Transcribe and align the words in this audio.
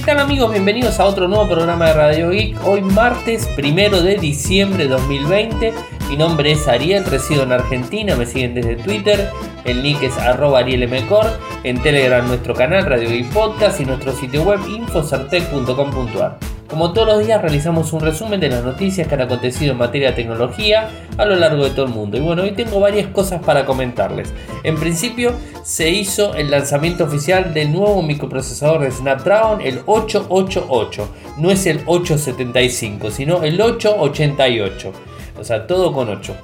¿Qué 0.00 0.06
tal 0.06 0.20
amigos? 0.20 0.50
Bienvenidos 0.50 0.98
a 0.98 1.04
otro 1.04 1.28
nuevo 1.28 1.46
programa 1.46 1.88
de 1.88 1.92
Radio 1.92 2.30
Geek. 2.30 2.66
Hoy 2.66 2.80
martes 2.80 3.46
primero 3.48 4.00
de 4.00 4.16
diciembre 4.16 4.84
de 4.84 4.88
2020. 4.88 5.74
Mi 6.08 6.16
nombre 6.16 6.52
es 6.52 6.66
Ariel, 6.68 7.04
resido 7.04 7.42
en 7.42 7.52
Argentina, 7.52 8.16
me 8.16 8.24
siguen 8.24 8.54
desde 8.54 8.76
Twitter. 8.76 9.30
El 9.66 9.82
link 9.82 10.02
es 10.02 10.16
arroba 10.16 10.60
arielmcor. 10.60 11.26
En 11.64 11.82
Telegram 11.82 12.26
nuestro 12.26 12.54
canal 12.54 12.86
Radio 12.86 13.10
Geek 13.10 13.30
Podcast 13.30 13.78
y 13.78 13.84
nuestro 13.84 14.12
sitio 14.12 14.42
web 14.42 14.60
infocertec.com.ar. 14.66 16.49
Como 16.70 16.92
todos 16.92 17.08
los 17.08 17.26
días 17.26 17.42
realizamos 17.42 17.92
un 17.92 18.00
resumen 18.00 18.38
de 18.38 18.48
las 18.48 18.62
noticias 18.62 19.08
que 19.08 19.14
han 19.14 19.22
acontecido 19.22 19.72
en 19.72 19.78
materia 19.78 20.10
de 20.10 20.14
tecnología 20.14 20.88
a 21.18 21.24
lo 21.24 21.34
largo 21.34 21.64
de 21.64 21.70
todo 21.70 21.86
el 21.86 21.92
mundo. 21.92 22.16
Y 22.16 22.20
bueno, 22.20 22.42
hoy 22.42 22.52
tengo 22.52 22.78
varias 22.78 23.08
cosas 23.08 23.42
para 23.42 23.66
comentarles. 23.66 24.32
En 24.62 24.76
principio 24.76 25.32
se 25.64 25.90
hizo 25.90 26.32
el 26.34 26.48
lanzamiento 26.48 27.02
oficial 27.02 27.52
del 27.52 27.72
nuevo 27.72 28.00
microprocesador 28.02 28.82
de 28.82 28.92
Snapdragon, 28.92 29.60
el 29.62 29.80
888. 29.84 31.08
No 31.38 31.50
es 31.50 31.66
el 31.66 31.80
875, 31.86 33.10
sino 33.10 33.42
el 33.42 33.60
888. 33.60 34.92
O 35.40 35.42
sea, 35.42 35.66
todo 35.66 35.92
con 35.92 36.08
8. 36.08 36.36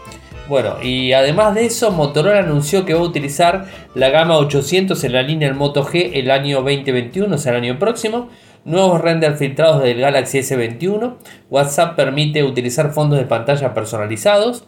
Bueno, 0.48 0.82
y 0.82 1.12
además 1.12 1.54
de 1.54 1.66
eso, 1.66 1.92
Motorola 1.92 2.40
anunció 2.40 2.84
que 2.84 2.94
va 2.94 3.00
a 3.00 3.04
utilizar 3.04 3.66
la 3.94 4.10
gama 4.10 4.38
800 4.38 5.02
en 5.04 5.12
la 5.12 5.22
línea 5.22 5.48
del 5.48 5.56
Moto 5.56 5.84
G 5.84 6.10
el 6.14 6.30
año 6.30 6.62
2021, 6.62 7.34
o 7.34 7.38
sea, 7.38 7.52
el 7.52 7.64
año 7.64 7.78
próximo 7.78 8.28
nuevos 8.66 9.00
renders 9.00 9.38
filtrados 9.38 9.82
del 9.82 10.00
Galaxy 10.00 10.38
S21, 10.40 11.14
WhatsApp 11.50 11.94
permite 11.94 12.42
utilizar 12.42 12.92
fondos 12.92 13.18
de 13.18 13.24
pantalla 13.24 13.72
personalizados, 13.72 14.66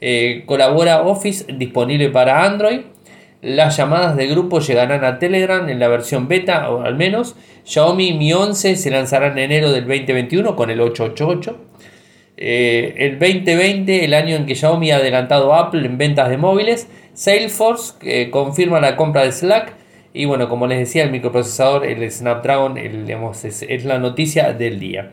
eh, 0.00 0.42
colabora 0.46 1.02
Office 1.02 1.46
disponible 1.56 2.10
para 2.10 2.44
Android, 2.44 2.80
las 3.42 3.76
llamadas 3.76 4.16
de 4.16 4.26
grupo 4.26 4.58
llegarán 4.58 5.04
a 5.04 5.20
Telegram 5.20 5.68
en 5.68 5.78
la 5.78 5.86
versión 5.86 6.26
beta 6.26 6.68
o 6.70 6.82
al 6.82 6.96
menos, 6.96 7.36
Xiaomi 7.64 8.14
Mi 8.14 8.32
11 8.32 8.74
se 8.74 8.90
lanzará 8.90 9.28
en 9.28 9.38
enero 9.38 9.70
del 9.70 9.86
2021 9.86 10.56
con 10.56 10.70
el 10.70 10.80
888. 10.80 11.56
Eh, 12.38 12.94
el 12.98 13.18
2020, 13.18 14.04
el 14.04 14.14
año 14.14 14.34
en 14.34 14.46
que 14.46 14.56
Xiaomi 14.56 14.90
ha 14.90 14.96
adelantado 14.96 15.54
a 15.54 15.60
Apple 15.60 15.86
en 15.86 15.98
ventas 15.98 16.28
de 16.28 16.36
móviles, 16.36 16.88
Salesforce 17.14 18.30
confirma 18.30 18.80
la 18.80 18.96
compra 18.96 19.22
de 19.22 19.32
Slack 19.32 19.85
y 20.16 20.24
bueno, 20.24 20.48
como 20.48 20.66
les 20.66 20.78
decía, 20.78 21.04
el 21.04 21.10
microprocesador, 21.10 21.84
el 21.84 22.10
Snapdragon, 22.10 22.78
es, 22.78 23.84
la 23.84 23.98
noticia 23.98 24.54
del 24.54 24.80
día. 24.80 25.12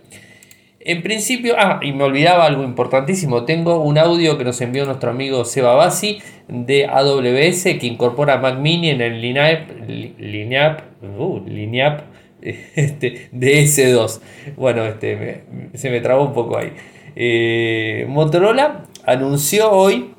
En 0.80 1.04
principio, 1.04 1.56
ah, 1.58 1.80
y 1.82 1.92
me 1.92 2.06
olvidaba 2.06 2.46
algo 2.46 2.64
importantísimo, 2.64 3.44
tengo 3.44 3.82
un 3.82 3.98
audio 3.98 4.38
que 4.38 4.46
nos 4.46 4.60
envió 4.62 4.86
nuestro 4.86 5.12
amigo 5.12 5.44
Seba 5.44 5.76
Bassi 5.76 6.20
de 6.48 6.86
AWS 6.86 7.64
que 7.80 7.88
incorpora 7.88 8.38
Mac 8.38 8.60
Mini 8.60 8.90
en 8.90 9.02
el 9.02 9.22
Lineap, 9.22 9.70
Lineap, 9.88 10.82
uh, 11.18 11.42
Lineap 11.48 12.04
este, 12.42 13.30
DS2. 13.34 14.22
Bueno, 14.56 14.86
este, 14.86 15.44
se 15.74 15.90
me 15.90 16.00
trabó 16.00 16.26
un 16.26 16.34
poco 16.34 16.58
ahí. 16.58 16.74
Eh, 17.16 18.06
Motorola 18.08 18.86
anunció 19.06 19.72
hoy 19.72 20.14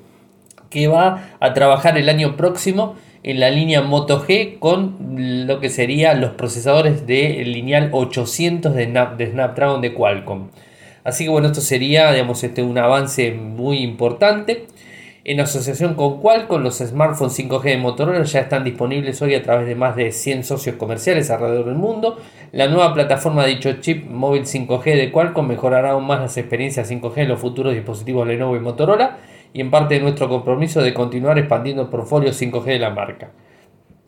que 0.71 0.89
va 0.89 1.37
a 1.41 1.55
trabajar 1.55 1.97
el 1.97 2.09
año 2.09 2.37
próximo 2.37 2.97
en 3.25 3.41
la 3.41 3.51
línea 3.51 3.81
Moto 3.81 4.23
G 4.23 4.59
con 4.59 4.97
lo 5.47 5.59
que 5.59 5.71
serían 5.71 6.21
los 6.21 6.33
procesadores 6.33 7.07
de 7.07 7.43
lineal 7.45 7.89
800 7.91 8.75
de, 8.75 8.85
Snapdragon 9.31 9.81
de 9.81 9.95
Qualcomm. 9.95 10.51
Así 11.05 11.25
que 11.25 11.31
bueno, 11.31 11.49
esto 11.49 11.63
sería 11.63 12.13
digamos, 12.13 12.45
este, 12.45 12.63
un 12.63 12.77
avance 12.77 13.33
muy 13.33 13.79
importante. 13.79 14.67
En 15.25 15.41
asociación 15.41 15.95
con 15.95 16.21
Qualcomm, 16.21 16.63
los 16.63 16.77
smartphones 16.79 17.39
5G 17.39 17.63
de 17.63 17.77
Motorola 17.79 18.23
ya 18.25 18.41
están 18.41 18.63
disponibles 18.63 19.23
hoy 19.23 19.35
a 19.35 19.43
través 19.43 19.67
de 19.67 19.75
más 19.75 19.97
de 19.97 20.13
100 20.13 20.45
socios 20.45 20.77
comerciales 20.77 21.31
alrededor 21.31 21.65
del 21.65 21.77
mundo. 21.77 22.21
La 22.53 22.69
nueva 22.69 22.93
plataforma 22.93 23.45
de 23.45 23.55
dicho 23.55 23.73
chip 23.81 24.07
móvil 24.07 24.43
5G 24.43 24.85
de 24.97 25.11
Qualcomm 25.11 25.49
mejorará 25.49 25.93
aún 25.93 26.07
más 26.07 26.21
las 26.21 26.37
experiencias 26.37 26.91
5G 26.91 27.23
en 27.23 27.29
los 27.29 27.41
futuros 27.41 27.73
dispositivos 27.73 28.29
Lenovo 28.29 28.55
y 28.55 28.61
Motorola 28.61 29.17
y 29.55 29.63
en 29.63 29.71
parte 29.71 29.95
de 29.95 30.01
nuestro 30.01 30.29
compromiso 30.29 30.83
de 30.83 30.93
continuar 30.93 31.39
expandiendo 31.39 31.83
el 31.83 31.89
portfolio 31.89 32.31
5G 32.31 32.65
de 32.65 32.79
la 32.79 32.91
marca. 32.91 33.31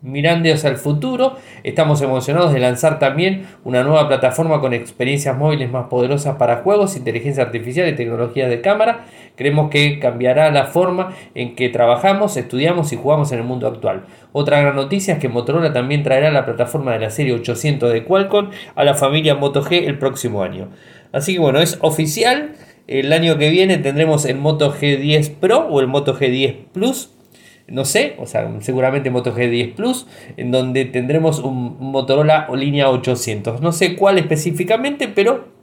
Mirando 0.01 0.53
hacia 0.53 0.69
el 0.69 0.77
futuro, 0.77 1.37
estamos 1.63 2.03
emocionados 2.03 2.53
de 2.53 2.59
lanzar 2.59 2.99
también 2.99 3.47
una 3.63 3.83
nueva 3.83 4.07
plataforma 4.07 4.61
con 4.61 4.75
experiencias 4.75 5.35
móviles 5.35 5.71
más 5.71 5.87
poderosas 5.87 6.35
para 6.35 6.57
juegos, 6.57 6.95
inteligencia 6.95 7.41
artificial 7.41 7.89
y 7.89 7.95
tecnología 7.95 8.47
de 8.47 8.61
cámara. 8.61 9.05
Creemos 9.35 9.71
que 9.71 9.97
cambiará 9.97 10.51
la 10.51 10.65
forma 10.65 11.15
en 11.33 11.55
que 11.55 11.69
trabajamos, 11.69 12.37
estudiamos 12.37 12.93
y 12.93 12.97
jugamos 12.97 13.31
en 13.31 13.39
el 13.39 13.45
mundo 13.45 13.67
actual. 13.67 14.03
Otra 14.33 14.61
gran 14.61 14.75
noticia 14.75 15.15
es 15.15 15.19
que 15.19 15.29
Motorola 15.29 15.73
también 15.73 16.03
traerá 16.03 16.29
la 16.29 16.45
plataforma 16.45 16.93
de 16.93 16.99
la 16.99 17.09
serie 17.09 17.33
800 17.33 17.91
de 17.91 18.03
Qualcomm 18.03 18.51
a 18.75 18.83
la 18.83 18.93
familia 18.93 19.33
Moto 19.33 19.63
G 19.63 19.87
el 19.87 19.97
próximo 19.97 20.43
año. 20.43 20.67
Así 21.11 21.33
que 21.33 21.39
bueno, 21.39 21.59
es 21.59 21.79
oficial. 21.81 22.51
El 22.87 23.11
año 23.11 23.37
que 23.37 23.49
viene 23.49 23.77
tendremos 23.77 24.25
el 24.25 24.37
Moto 24.37 24.73
G10 24.73 25.35
Pro 25.35 25.67
o 25.67 25.81
el 25.81 25.87
Moto 25.87 26.17
G10 26.17 26.55
Plus. 26.71 27.11
No 27.67 27.83
sé, 27.83 28.15
o 28.17 28.25
sea, 28.25 28.49
seguramente 28.61 29.09
Moto 29.09 29.35
G10 29.35 29.75
Plus, 29.75 30.07
en 30.37 30.51
donde 30.51 30.85
tendremos 30.85 31.39
un 31.39 31.75
Motorola 31.79 32.47
o 32.49 32.55
línea 32.55 32.89
800. 32.89 33.59
No 33.59 33.73
sé 33.73 33.97
cuál 33.97 34.17
específicamente, 34.17 35.09
pero 35.09 35.56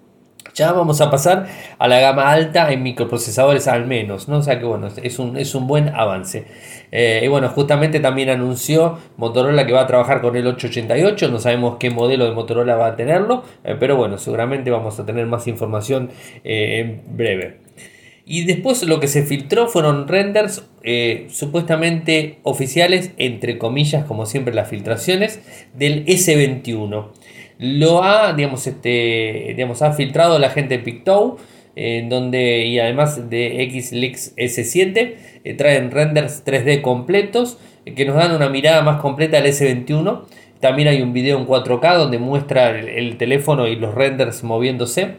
ya 0.55 0.73
vamos 0.73 1.01
a 1.01 1.11
pasar 1.11 1.47
a 1.79 1.89
la 1.89 2.01
gama 2.01 2.31
alta 2.31 2.73
en 2.73 2.83
microprocesadores 2.83 3.67
al 3.67 3.87
menos, 3.87 4.29
¿no? 4.29 4.39
O 4.39 4.43
sea 4.43 4.59
que 4.59 4.65
bueno, 4.65 4.89
es 5.03 5.19
un, 5.19 5.37
es 5.37 5.55
un 5.55 5.67
buen 5.67 5.89
avance. 5.89 6.47
Eh, 6.93 7.23
y 7.25 7.29
bueno, 7.29 7.49
justamente 7.49 7.99
también 7.99 8.31
anunció 8.31 8.99
Motorola 9.17 9.67
que 9.67 9.73
va 9.73 9.83
a 9.83 9.87
trabajar 9.87 10.21
con 10.21 10.37
el 10.37 10.47
888, 10.47 11.29
no 11.29 11.41
sabemos 11.41 11.77
qué 11.79 11.91
modelo 11.91 12.25
de 12.25 12.31
Motorola 12.31 12.77
va 12.77 12.87
a 12.87 12.97
tenerlo, 12.97 13.43
eh, 13.65 13.77
pero 13.79 13.97
bueno, 13.97 14.17
seguramente 14.17 14.71
vamos 14.71 14.99
a 15.01 15.05
tener 15.05 15.27
más 15.27 15.49
información 15.49 16.11
eh, 16.45 16.79
en 16.79 17.17
breve. 17.17 17.59
Y 18.27 18.47
después 18.47 18.83
lo 18.85 19.01
que 19.01 19.09
se 19.09 19.23
filtró 19.23 19.69
fueron 19.69 20.09
renders 20.09 20.65
supuestamente 21.29 22.39
oficiales, 22.43 23.11
entre 23.19 23.59
comillas, 23.59 24.07
como 24.07 24.25
siempre 24.25 24.55
las 24.55 24.69
filtraciones, 24.69 25.41
del 25.75 26.07
S21 26.07 27.09
lo 27.59 28.03
ha, 28.03 28.33
digamos, 28.33 28.67
este, 28.67 29.55
digamos, 29.57 29.83
ha 29.83 29.93
filtrado 29.93 30.39
la 30.39 30.51
gente 30.51 30.79
de 30.79 30.85
Pictow, 30.85 31.39
en 31.77 32.09
donde, 32.09 32.67
y 32.67 32.79
además 32.79 33.31
de 33.31 33.69
XLeaks 33.71 34.37
S7, 34.37 35.15
eh, 35.45 35.55
traen 35.55 35.91
renders 35.91 36.45
3D 36.45 36.83
completos 36.83 37.59
eh, 37.85 37.95
que 37.95 38.05
nos 38.05 38.17
dan 38.17 38.35
una 38.35 38.49
mirada 38.49 38.83
más 38.83 39.01
completa 39.01 39.39
al 39.39 39.47
S21. 39.47 40.23
También 40.61 40.89
hay 40.89 41.03
un 41.03 41.13
video 41.13 41.39
en 41.39 41.47
4K 41.47 41.97
donde 41.97 42.19
muestra 42.19 42.71
el, 42.71 43.17
teléfono 43.19 43.67
y 43.69 43.77
los 43.77 43.95
renders 43.95 44.45
moviéndose. 44.45 45.17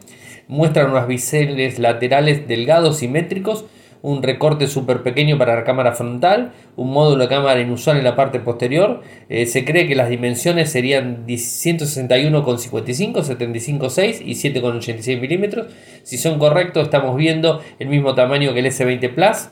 Muestran 0.47 0.91
unos 0.91 1.07
biseles 1.07 1.79
laterales 1.79 2.47
delgados 2.47 2.97
simétricos 2.97 3.65
un 4.05 4.21
recorte 4.21 4.67
súper 4.67 5.01
pequeño 5.01 5.39
para 5.39 5.55
la 5.55 5.63
cámara 5.63 5.93
frontal, 5.93 6.51
un 6.75 6.91
módulo 6.91 7.23
de 7.23 7.27
cámara 7.27 7.59
inusual 7.59 7.97
en 7.97 8.03
la 8.03 8.15
parte 8.15 8.39
posterior. 8.39 9.01
Eh, 9.29 9.47
se 9.47 9.65
cree 9.65 9.87
que 9.87 9.95
las 9.95 10.09
dimensiones 10.09 10.69
serían 10.69 11.25
161,55, 11.25 13.23
75,6 13.23 14.21
y 14.23 14.33
7,86 14.33 15.19
milímetros. 15.19 15.73
Si 16.03 16.19
son 16.19 16.37
correctos, 16.37 16.83
estamos 16.83 17.17
viendo 17.17 17.63
el 17.79 17.87
mismo 17.87 18.13
tamaño 18.13 18.53
que 18.53 18.59
el 18.59 18.67
S20 18.67 19.15
Plus. 19.15 19.49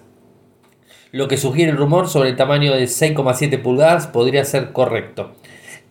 Lo 1.11 1.27
que 1.27 1.37
sugiere 1.37 1.71
el 1.71 1.77
rumor 1.77 2.07
sobre 2.07 2.29
el 2.29 2.35
tamaño 2.35 2.75
de 2.75 2.83
6,7 2.83 3.59
pulgadas 3.59 4.05
podría 4.05 4.45
ser 4.45 4.71
correcto. 4.71 5.33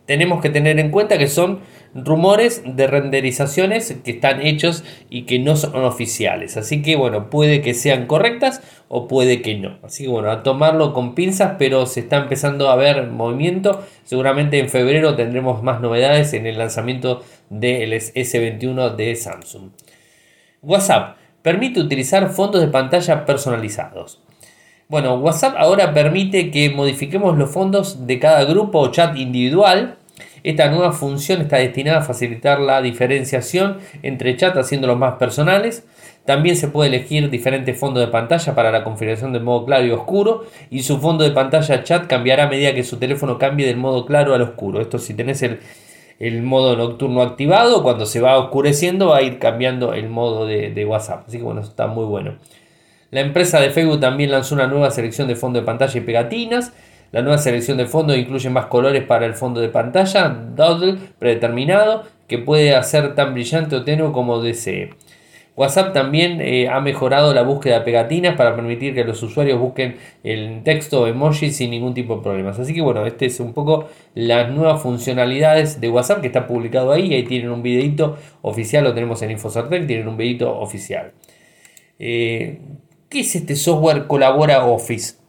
Tenemos 0.05 0.41
que 0.41 0.49
tener 0.49 0.79
en 0.79 0.89
cuenta 0.89 1.17
que 1.17 1.27
son 1.27 1.59
rumores 1.95 2.63
de 2.65 2.87
renderizaciones 2.87 3.95
que 4.03 4.11
están 4.11 4.41
hechos 4.41 4.83
y 5.09 5.23
que 5.23 5.39
no 5.39 5.55
son 5.55 5.83
oficiales. 5.83 6.57
Así 6.57 6.81
que 6.81 6.95
bueno, 6.95 7.29
puede 7.29 7.61
que 7.61 7.73
sean 7.73 8.07
correctas 8.07 8.61
o 8.87 9.07
puede 9.07 9.41
que 9.41 9.55
no. 9.55 9.77
Así 9.83 10.03
que 10.03 10.09
bueno, 10.09 10.31
a 10.31 10.43
tomarlo 10.43 10.93
con 10.93 11.15
pinzas, 11.15 11.55
pero 11.59 11.85
se 11.85 12.01
está 12.01 12.17
empezando 12.17 12.69
a 12.69 12.75
ver 12.75 13.07
movimiento. 13.07 13.83
Seguramente 14.03 14.59
en 14.59 14.69
febrero 14.69 15.15
tendremos 15.15 15.61
más 15.63 15.81
novedades 15.81 16.33
en 16.33 16.47
el 16.47 16.57
lanzamiento 16.57 17.23
del 17.49 17.93
S21 17.93 18.95
de 18.95 19.15
Samsung. 19.15 19.71
WhatsApp 20.61 21.17
permite 21.41 21.79
utilizar 21.79 22.29
fondos 22.31 22.61
de 22.61 22.67
pantalla 22.67 23.25
personalizados. 23.25 24.21
Bueno, 24.89 25.15
WhatsApp 25.15 25.55
ahora 25.57 25.93
permite 25.93 26.51
que 26.51 26.69
modifiquemos 26.69 27.37
los 27.37 27.49
fondos 27.51 28.05
de 28.05 28.19
cada 28.19 28.43
grupo 28.45 28.79
o 28.79 28.91
chat 28.91 29.17
individual 29.17 29.97
esta 30.43 30.69
nueva 30.69 30.91
función 30.91 31.41
está 31.41 31.57
destinada 31.57 31.99
a 31.99 32.03
facilitar 32.03 32.59
la 32.59 32.81
diferenciación 32.81 33.77
entre 34.01 34.35
chat 34.35 34.57
haciéndolos 34.57 34.97
más 34.97 35.13
personales. 35.13 35.85
También 36.25 36.57
se 36.57 36.67
puede 36.67 36.89
elegir 36.89 37.29
diferentes 37.29 37.77
fondos 37.77 38.05
de 38.05 38.11
pantalla 38.11 38.53
para 38.53 38.71
la 38.71 38.83
configuración 38.83 39.31
de 39.31 39.39
modo 39.39 39.65
claro 39.65 39.85
y 39.85 39.91
oscuro 39.91 40.45
y 40.69 40.83
su 40.83 40.99
fondo 40.99 41.23
de 41.23 41.31
pantalla 41.31 41.83
chat 41.83 42.07
cambiará 42.07 42.43
a 42.45 42.49
medida 42.49 42.73
que 42.73 42.83
su 42.83 42.97
teléfono 42.97 43.37
cambie 43.37 43.65
del 43.65 43.77
modo 43.77 44.05
claro 44.05 44.33
al 44.33 44.41
oscuro. 44.41 44.81
Esto 44.81 44.99
si 44.99 45.13
tenés 45.13 45.41
el, 45.43 46.41
modo 46.41 46.75
nocturno 46.75 47.21
activado, 47.21 47.81
cuando 47.81 48.05
se 48.05 48.19
va 48.19 48.37
oscureciendo 48.37 49.09
va 49.09 49.17
a 49.17 49.21
ir 49.21 49.39
cambiando 49.39 49.93
el 49.93 50.09
modo 50.09 50.45
de, 50.45 50.71
de 50.71 50.85
WhatsApp. 50.85 51.23
Así 51.27 51.37
que 51.37 51.43
bueno, 51.43 51.61
está 51.61 51.87
muy 51.87 52.05
bueno. 52.05 52.35
La 53.11 53.21
empresa 53.21 53.59
de 53.59 53.69
Facebook 53.69 53.99
también 53.99 54.31
lanzó 54.31 54.55
una 54.55 54.67
nueva 54.67 54.91
selección 54.91 55.27
de 55.27 55.35
fondo 55.35 55.59
de 55.59 55.65
pantalla 55.65 55.97
y 55.97 56.01
pegatinas 56.01 56.73
la 57.13 57.21
nueva 57.21 57.37
selección 57.37 57.77
de 57.77 57.85
fondo 57.85 58.15
incluye 58.15 58.49
más 58.49 58.65
colores 58.65 59.03
para 59.03 59.27
el 59.27 59.35
fondo 59.35 59.61
de 59.61 59.69
pantalla, 59.69 60.29
doodle 60.29 60.97
predeterminado, 61.19 62.03
que 62.27 62.39
puede 62.39 62.75
hacer 62.75 63.13
tan 63.13 63.35
brillante 63.35 63.75
o 63.75 63.83
tenue 63.83 64.11
como 64.11 64.41
desee. 64.41 64.89
WhatsApp 65.55 65.93
también 65.93 66.41
eh, 66.41 66.67
ha 66.69 66.79
mejorado 66.81 67.31
la 67.35 67.43
búsqueda 67.43 67.77
de 67.77 67.85
pegatinas 67.85 68.35
para 68.35 68.55
permitir 68.55 68.95
que 68.95 69.03
los 69.03 69.21
usuarios 69.21 69.59
busquen 69.59 69.97
el 70.23 70.63
texto 70.63 71.01
o 71.01 71.07
emoji 71.07 71.51
sin 71.51 71.69
ningún 71.69 71.93
tipo 71.93 72.15
de 72.15 72.23
problemas. 72.23 72.57
Así 72.57 72.73
que 72.73 72.81
bueno, 72.81 73.05
este 73.05 73.27
es 73.27 73.39
un 73.39 73.53
poco 73.53 73.89
las 74.15 74.49
nuevas 74.49 74.81
funcionalidades 74.81 75.79
de 75.79 75.89
WhatsApp 75.89 76.21
que 76.21 76.27
está 76.27 76.47
publicado 76.47 76.91
ahí. 76.91 77.13
Ahí 77.13 77.25
tienen 77.25 77.51
un 77.51 77.61
videito 77.61 78.17
oficial, 78.41 78.85
lo 78.85 78.95
tenemos 78.95 79.21
en 79.21 79.29
InfoSartec, 79.29 79.85
tienen 79.85 80.07
un 80.07 80.17
videito 80.17 80.57
oficial. 80.57 81.11
Eh, 81.99 82.57
¿Qué 83.07 83.19
es 83.19 83.35
este 83.35 83.55
software 83.55 84.07
Colabora 84.07 84.65
Office? 84.65 85.22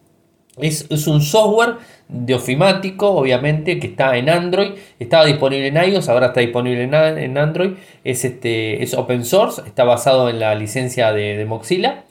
Es, 0.58 0.88
un 1.08 1.20
software 1.20 1.76
de 2.08 2.34
ofimático, 2.34 3.10
obviamente, 3.10 3.80
que 3.80 3.88
está 3.88 4.16
en 4.16 4.28
Android. 4.28 4.72
Estaba 5.00 5.24
disponible 5.24 5.66
en 5.68 5.76
iOS, 5.76 6.08
ahora 6.08 6.26
está 6.26 6.40
disponible 6.40 6.84
en, 6.84 7.38
Android. 7.38 7.72
Es, 8.04 8.24
este, 8.24 8.82
es 8.82 8.94
open 8.94 9.24
source, 9.24 9.62
está 9.66 9.84
basado 9.84 10.28
en 10.28 10.38
la 10.38 10.54
licencia 10.54 11.12
de, 11.12 11.44
Mozilla, 11.44 12.04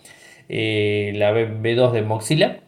eh, 0.50 1.14
la 1.16 1.32
B2 1.32 1.92
de 1.92 2.02
Mozilla. 2.02 2.60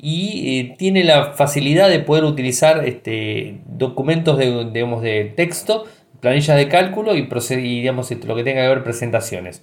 Y 0.00 0.60
eh, 0.60 0.76
tiene 0.78 1.04
la 1.04 1.32
facilidad 1.32 1.90
de 1.90 1.98
poder 1.98 2.24
utilizar 2.24 2.86
este, 2.86 3.58
documentos 3.66 4.38
de, 4.38 4.64
de 4.64 5.32
texto, 5.36 5.84
planillas 6.20 6.56
de 6.56 6.68
cálculo 6.68 7.16
y, 7.16 7.28
y 7.28 7.54
digamos, 7.56 8.10
lo 8.10 8.36
que 8.36 8.44
tenga 8.44 8.62
que 8.62 8.68
ver 8.68 8.84
presentaciones 8.84 9.62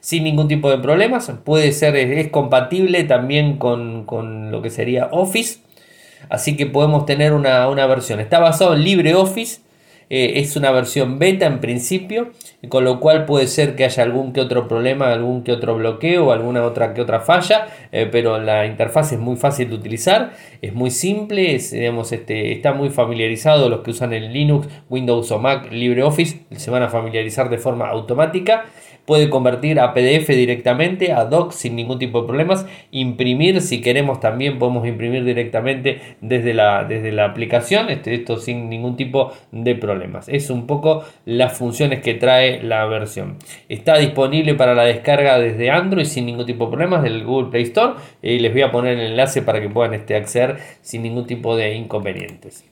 sin 0.00 0.24
ningún 0.24 0.48
tipo 0.48 0.70
de 0.70 0.78
problemas. 0.78 1.30
Puede 1.44 1.72
ser, 1.72 1.96
es, 1.96 2.28
compatible 2.28 3.04
también 3.04 3.56
con, 3.56 4.50
lo 4.50 4.62
que 4.62 4.70
sería 4.70 5.08
Office. 5.12 5.60
Así 6.28 6.56
que 6.56 6.66
podemos 6.66 7.06
tener 7.06 7.32
una, 7.32 7.86
versión. 7.86 8.20
Está 8.20 8.40
basado 8.40 8.74
en 8.74 8.82
LibreOffice. 8.82 9.60
Eh, 10.12 10.40
es 10.40 10.56
una 10.56 10.72
versión 10.72 11.20
beta 11.20 11.46
en 11.46 11.60
principio, 11.60 12.32
con 12.68 12.82
lo 12.82 12.98
cual 12.98 13.26
puede 13.26 13.46
ser 13.46 13.76
que 13.76 13.84
haya 13.84 14.02
algún 14.02 14.32
que 14.32 14.40
otro 14.40 14.66
problema, 14.66 15.12
algún 15.12 15.44
que 15.44 15.52
otro 15.52 15.76
bloqueo, 15.76 16.32
alguna 16.32 16.64
otra 16.64 16.94
que 16.94 17.00
otra 17.00 17.20
falla, 17.20 17.68
eh, 17.92 18.08
pero 18.10 18.40
la 18.40 18.66
interfaz 18.66 19.12
es 19.12 19.20
muy 19.20 19.36
fácil 19.36 19.68
de 19.68 19.76
utilizar, 19.76 20.32
es 20.62 20.74
muy 20.74 20.90
simple, 20.90 21.56
digamos, 21.56 22.10
este, 22.10 22.50
está 22.50 22.72
muy 22.72 22.90
familiarizado 22.90 23.68
los 23.68 23.82
que 23.82 23.92
usan 23.92 24.12
el 24.12 24.32
Linux, 24.32 24.66
Windows 24.88 25.30
o 25.30 25.38
Mac 25.38 25.70
LibreOffice, 25.70 26.40
se 26.56 26.70
van 26.72 26.82
a 26.82 26.88
familiarizar 26.88 27.48
de 27.48 27.58
forma 27.58 27.88
automática 27.88 28.64
puede 29.04 29.30
convertir 29.30 29.80
a 29.80 29.92
PDF 29.94 30.28
directamente, 30.28 31.12
a 31.12 31.24
doc 31.24 31.52
sin 31.52 31.76
ningún 31.76 31.98
tipo 31.98 32.20
de 32.20 32.26
problemas, 32.26 32.66
imprimir 32.90 33.60
si 33.60 33.80
queremos 33.80 34.20
también 34.20 34.58
podemos 34.58 34.86
imprimir 34.86 35.24
directamente 35.24 36.00
desde 36.20 36.54
la, 36.54 36.84
desde 36.84 37.12
la 37.12 37.24
aplicación, 37.24 37.90
este, 37.90 38.14
esto 38.14 38.38
sin 38.38 38.68
ningún 38.68 38.96
tipo 38.96 39.32
de 39.52 39.74
problemas. 39.74 40.28
Es 40.28 40.50
un 40.50 40.66
poco 40.66 41.04
las 41.24 41.56
funciones 41.56 42.00
que 42.00 42.14
trae 42.14 42.62
la 42.62 42.84
versión. 42.86 43.36
Está 43.68 43.98
disponible 43.98 44.54
para 44.54 44.74
la 44.74 44.84
descarga 44.84 45.38
desde 45.38 45.70
Android 45.70 46.04
sin 46.04 46.26
ningún 46.26 46.46
tipo 46.46 46.66
de 46.66 46.70
problemas 46.70 47.02
del 47.02 47.24
Google 47.24 47.50
Play 47.50 47.64
Store 47.64 47.94
y 48.22 48.38
les 48.38 48.52
voy 48.52 48.62
a 48.62 48.70
poner 48.70 48.98
el 48.98 49.10
enlace 49.12 49.42
para 49.42 49.60
que 49.60 49.68
puedan 49.68 49.94
este, 49.94 50.16
acceder 50.16 50.58
sin 50.82 51.02
ningún 51.02 51.26
tipo 51.26 51.56
de 51.56 51.74
inconvenientes. 51.74 52.64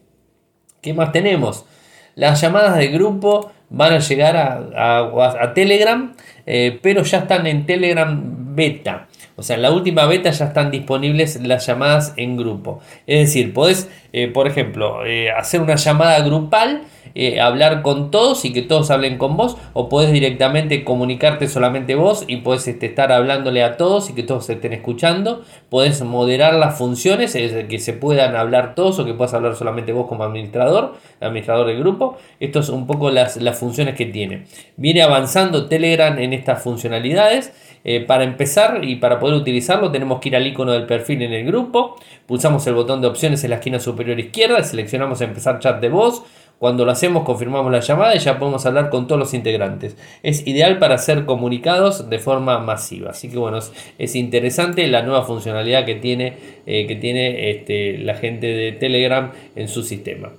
¿Qué 0.81 0.95
más 0.95 1.13
tenemos? 1.13 1.67
Las 2.15 2.41
llamadas 2.41 2.77
de 2.77 2.89
grupo 2.89 3.51
van 3.71 3.93
a 3.93 3.99
llegar 3.99 4.37
a, 4.37 5.53
Telegram, 5.55 6.15
eh, 6.47 6.79
pero 6.83 7.03
ya 7.03 7.19
están 7.19 7.47
en 7.47 7.67
Telegram 7.67 8.55
beta. 8.55 9.09
O 9.37 9.43
sea, 9.43 9.57
en 9.57 9.63
la 9.63 9.71
última 9.71 10.05
beta 10.07 10.31
ya 10.31 10.47
están 10.47 10.71
disponibles 10.71 11.41
las 11.43 11.67
llamadas 11.67 12.13
en 12.17 12.37
grupo. 12.37 12.81
Es 13.07 13.29
decir, 13.29 13.53
podés, 13.53 13.89
eh, 14.13 14.29
por 14.29 14.49
ejemplo, 14.49 15.07
eh, 15.07 15.31
hacer 15.31 15.61
una 15.61 15.77
llamada 15.77 16.21
grupal 16.21 16.83
eh, 17.15 17.41
hablar 17.41 17.83
con 17.83 18.11
todos 18.11 18.45
y 18.45 18.53
que 18.53 18.63
todos 18.63 18.91
hablen 18.91 19.19
con 19.19 19.37
vos, 19.37 19.57
o 19.73 19.89
podés 19.89 20.13
directamente 20.13 20.85
comunicarte 20.85 21.49
solamente 21.49 21.95
vos 21.95 22.25
y 22.27 22.39
podés 22.39 22.69
este, 22.69 22.87
estar 22.87 23.13
hablándole 23.13 23.63
a 23.63 23.77
todos 23.77 24.11
y 24.11 24.15
que 24.15 24.23
todos 24.23 24.47
se 24.47 24.55
estén 24.55 24.73
escuchando. 24.73 25.43
Podés 25.69 26.03
moderar 26.03 26.55
las 26.55 26.79
funciones, 26.79 27.35
es 27.35 27.53
decir, 27.53 27.69
que 27.69 27.79
se 27.79 27.93
puedan 27.93 28.37
hablar 28.37 28.75
todos 28.75 28.99
o 28.99 29.05
que 29.05 29.15
puedas 29.15 29.35
hablar 29.35 29.57
solamente 29.57 29.93
vos 29.93 30.07
como 30.07 30.25
administrador, 30.25 30.95
administrador 31.21 31.67
del 31.67 31.79
grupo. 31.79 32.17
Esto 32.41 32.61
es 32.61 32.69
un 32.69 32.87
poco 32.87 33.11
las, 33.11 33.37
las 33.37 33.59
funciones 33.59 33.95
que 33.95 34.07
tiene. 34.07 34.45
Viene 34.77 35.03
avanzando 35.03 35.69
Telegram 35.69 36.19
en 36.19 36.33
estas 36.33 36.63
funcionalidades. 36.63 37.53
Eh, 37.85 38.05
para 38.05 38.25
empezar 38.25 38.85
y 38.85 38.97
para 38.97 39.21
poder 39.21 39.37
utilizarlo 39.37 39.93
tenemos 39.93 40.21
que 40.21 40.31
ir 40.31 40.37
al 40.37 40.47
icono 40.47 40.73
del 40.73 40.85
perfil 40.85 41.23
en 41.23 41.33
el 41.33 41.47
grupo, 41.47 41.97
pulsamos 42.27 42.67
el 42.67 42.75
botón 42.75 43.01
de 43.01 43.07
opciones 43.07 43.45
en 43.45 43.51
la 43.51 43.57
esquina 43.57 43.79
superior 43.79 44.19
izquierda, 44.19 44.63
seleccionamos 44.63 45.21
empezar 45.21 45.61
chat 45.61 45.81
de 45.81 45.89
voz, 45.89 46.23
cuando 46.59 46.85
lo 46.85 46.91
hacemos 46.91 47.25
confirmamos 47.25 47.71
la 47.71 47.81
llamada 47.81 48.17
y 48.17 48.19
ya 48.19 48.39
podemos 48.39 48.67
hablar 48.67 48.91
con 48.91 49.07
todos 49.07 49.19
los 49.19 49.35
integrantes. 49.35 49.97
Es 50.23 50.47
ideal 50.47 50.79
para 50.79 50.99
ser 50.99 51.25
comunicados 51.25 52.11
de 52.11 52.19
forma 52.19 52.59
masiva. 52.59 53.11
Así 53.11 53.29
que 53.29 53.39
bueno, 53.39 53.59
es, 53.99 54.15
interesante 54.17 54.87
la 54.89 55.03
nueva 55.03 55.23
funcionalidad 55.23 55.85
que 55.85 55.95
tiene, 55.95 56.35
eh, 56.67 56.87
que 56.87 56.97
tiene 56.97 57.51
este, 57.51 57.99
la 57.99 58.15
gente 58.15 58.47
de 58.49 58.73
Telegram 58.73 59.31
en 59.55 59.69
su 59.69 59.83
sistema. 59.83 60.31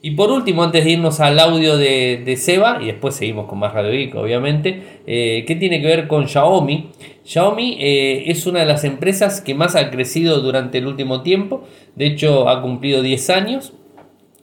Y 0.00 0.12
por 0.12 0.30
último, 0.30 0.62
antes 0.62 0.84
de 0.84 0.92
irnos 0.92 1.18
al 1.18 1.38
audio 1.40 1.76
de, 1.76 2.34
Seba, 2.36 2.78
y 2.80 2.86
después 2.86 3.16
seguimos 3.16 3.46
con 3.46 3.58
más 3.58 3.74
Radio 3.74 3.90
Geek, 3.90 4.14
obviamente, 4.14 4.80
eh, 5.06 5.44
¿qué 5.46 5.56
tiene 5.56 5.80
que 5.80 5.88
ver 5.88 6.06
con 6.06 6.28
Xiaomi? 6.28 6.90
Xiaomi 7.24 7.78
eh, 7.80 8.24
es 8.30 8.46
una 8.46 8.60
de 8.60 8.66
las 8.66 8.84
empresas 8.84 9.40
que 9.40 9.54
más 9.54 9.74
ha 9.74 9.90
crecido 9.90 10.40
durante 10.40 10.78
el 10.78 10.86
último 10.86 11.22
tiempo, 11.22 11.64
de 11.96 12.06
hecho 12.06 12.48
ha 12.48 12.62
cumplido 12.62 13.02
10 13.02 13.30
años, 13.30 13.72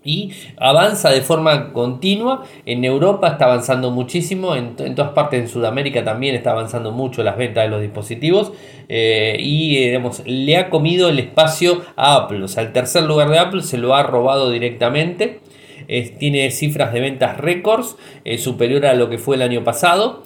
y 0.05 0.31
avanza 0.57 1.09
de 1.09 1.21
forma 1.21 1.73
continua. 1.73 2.45
En 2.65 2.85
Europa 2.85 3.27
está 3.29 3.45
avanzando 3.45 3.91
muchísimo, 3.91 4.55
en, 4.55 4.75
todas 4.75 5.11
partes 5.11 5.41
de 5.41 5.47
Sudamérica 5.49 6.05
también 6.05 6.35
está 6.35 6.51
avanzando 6.51 6.91
mucho 6.91 7.23
las 7.23 7.35
ventas 7.35 7.65
de 7.65 7.69
los 7.69 7.81
dispositivos 7.81 8.53
eh, 8.87 9.35
y 9.39 9.77
eh, 9.77 10.01
le 10.25 10.57
ha 10.57 10.69
comido 10.69 11.09
el 11.09 11.19
espacio 11.19 11.81
a 11.97 12.15
Apple. 12.15 12.43
O 12.43 12.47
sea, 12.47 12.63
el 12.63 12.71
tercer 12.71 13.03
lugar 13.03 13.29
de 13.29 13.39
Apple 13.39 13.63
se 13.63 13.77
lo 13.77 13.95
ha 13.95 14.03
robado 14.03 14.51
directamente. 14.51 15.41
tiene 16.19 16.51
cifras 16.51 16.93
de 16.93 17.01
ventas 17.01 17.37
récords 17.37 17.97
eh, 18.23 18.37
superior 18.37 18.85
a 18.85 18.93
lo 18.93 19.09
que 19.09 19.17
fue 19.17 19.35
el 19.35 19.41
año 19.41 19.63
pasado. 19.63 20.23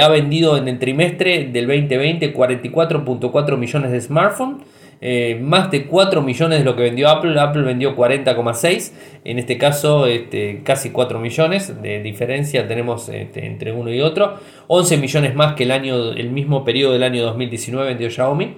ha 0.00 0.08
vendido 0.08 0.58
en 0.58 0.68
el 0.68 0.78
trimestre 0.78 1.46
del 1.46 1.66
2020 1.66 2.34
44.4 2.34 3.56
millones 3.56 3.90
de 3.90 4.00
smartphones 4.00 4.62
eh, 5.04 5.36
más 5.42 5.68
de 5.72 5.86
4 5.86 6.22
millones 6.22 6.60
de 6.60 6.64
lo 6.64 6.76
que 6.76 6.84
vendió 6.84 7.08
Apple. 7.08 7.38
Apple 7.40 7.62
vendió 7.62 7.96
40,6. 7.96 8.92
En 9.24 9.40
este 9.40 9.58
caso, 9.58 10.06
este, 10.06 10.62
casi 10.62 10.90
4 10.90 11.18
millones 11.18 11.82
de 11.82 12.00
diferencia 12.00 12.68
tenemos 12.68 13.08
este, 13.08 13.44
entre 13.44 13.72
uno 13.72 13.92
y 13.92 14.00
otro. 14.00 14.38
11 14.68 14.98
millones 14.98 15.34
más 15.34 15.54
que 15.54 15.64
el, 15.64 15.72
año, 15.72 16.12
el 16.12 16.30
mismo 16.30 16.64
periodo 16.64 16.92
del 16.92 17.02
año 17.02 17.24
2019 17.24 17.88
vendió 17.88 18.10
Xiaomi. 18.10 18.54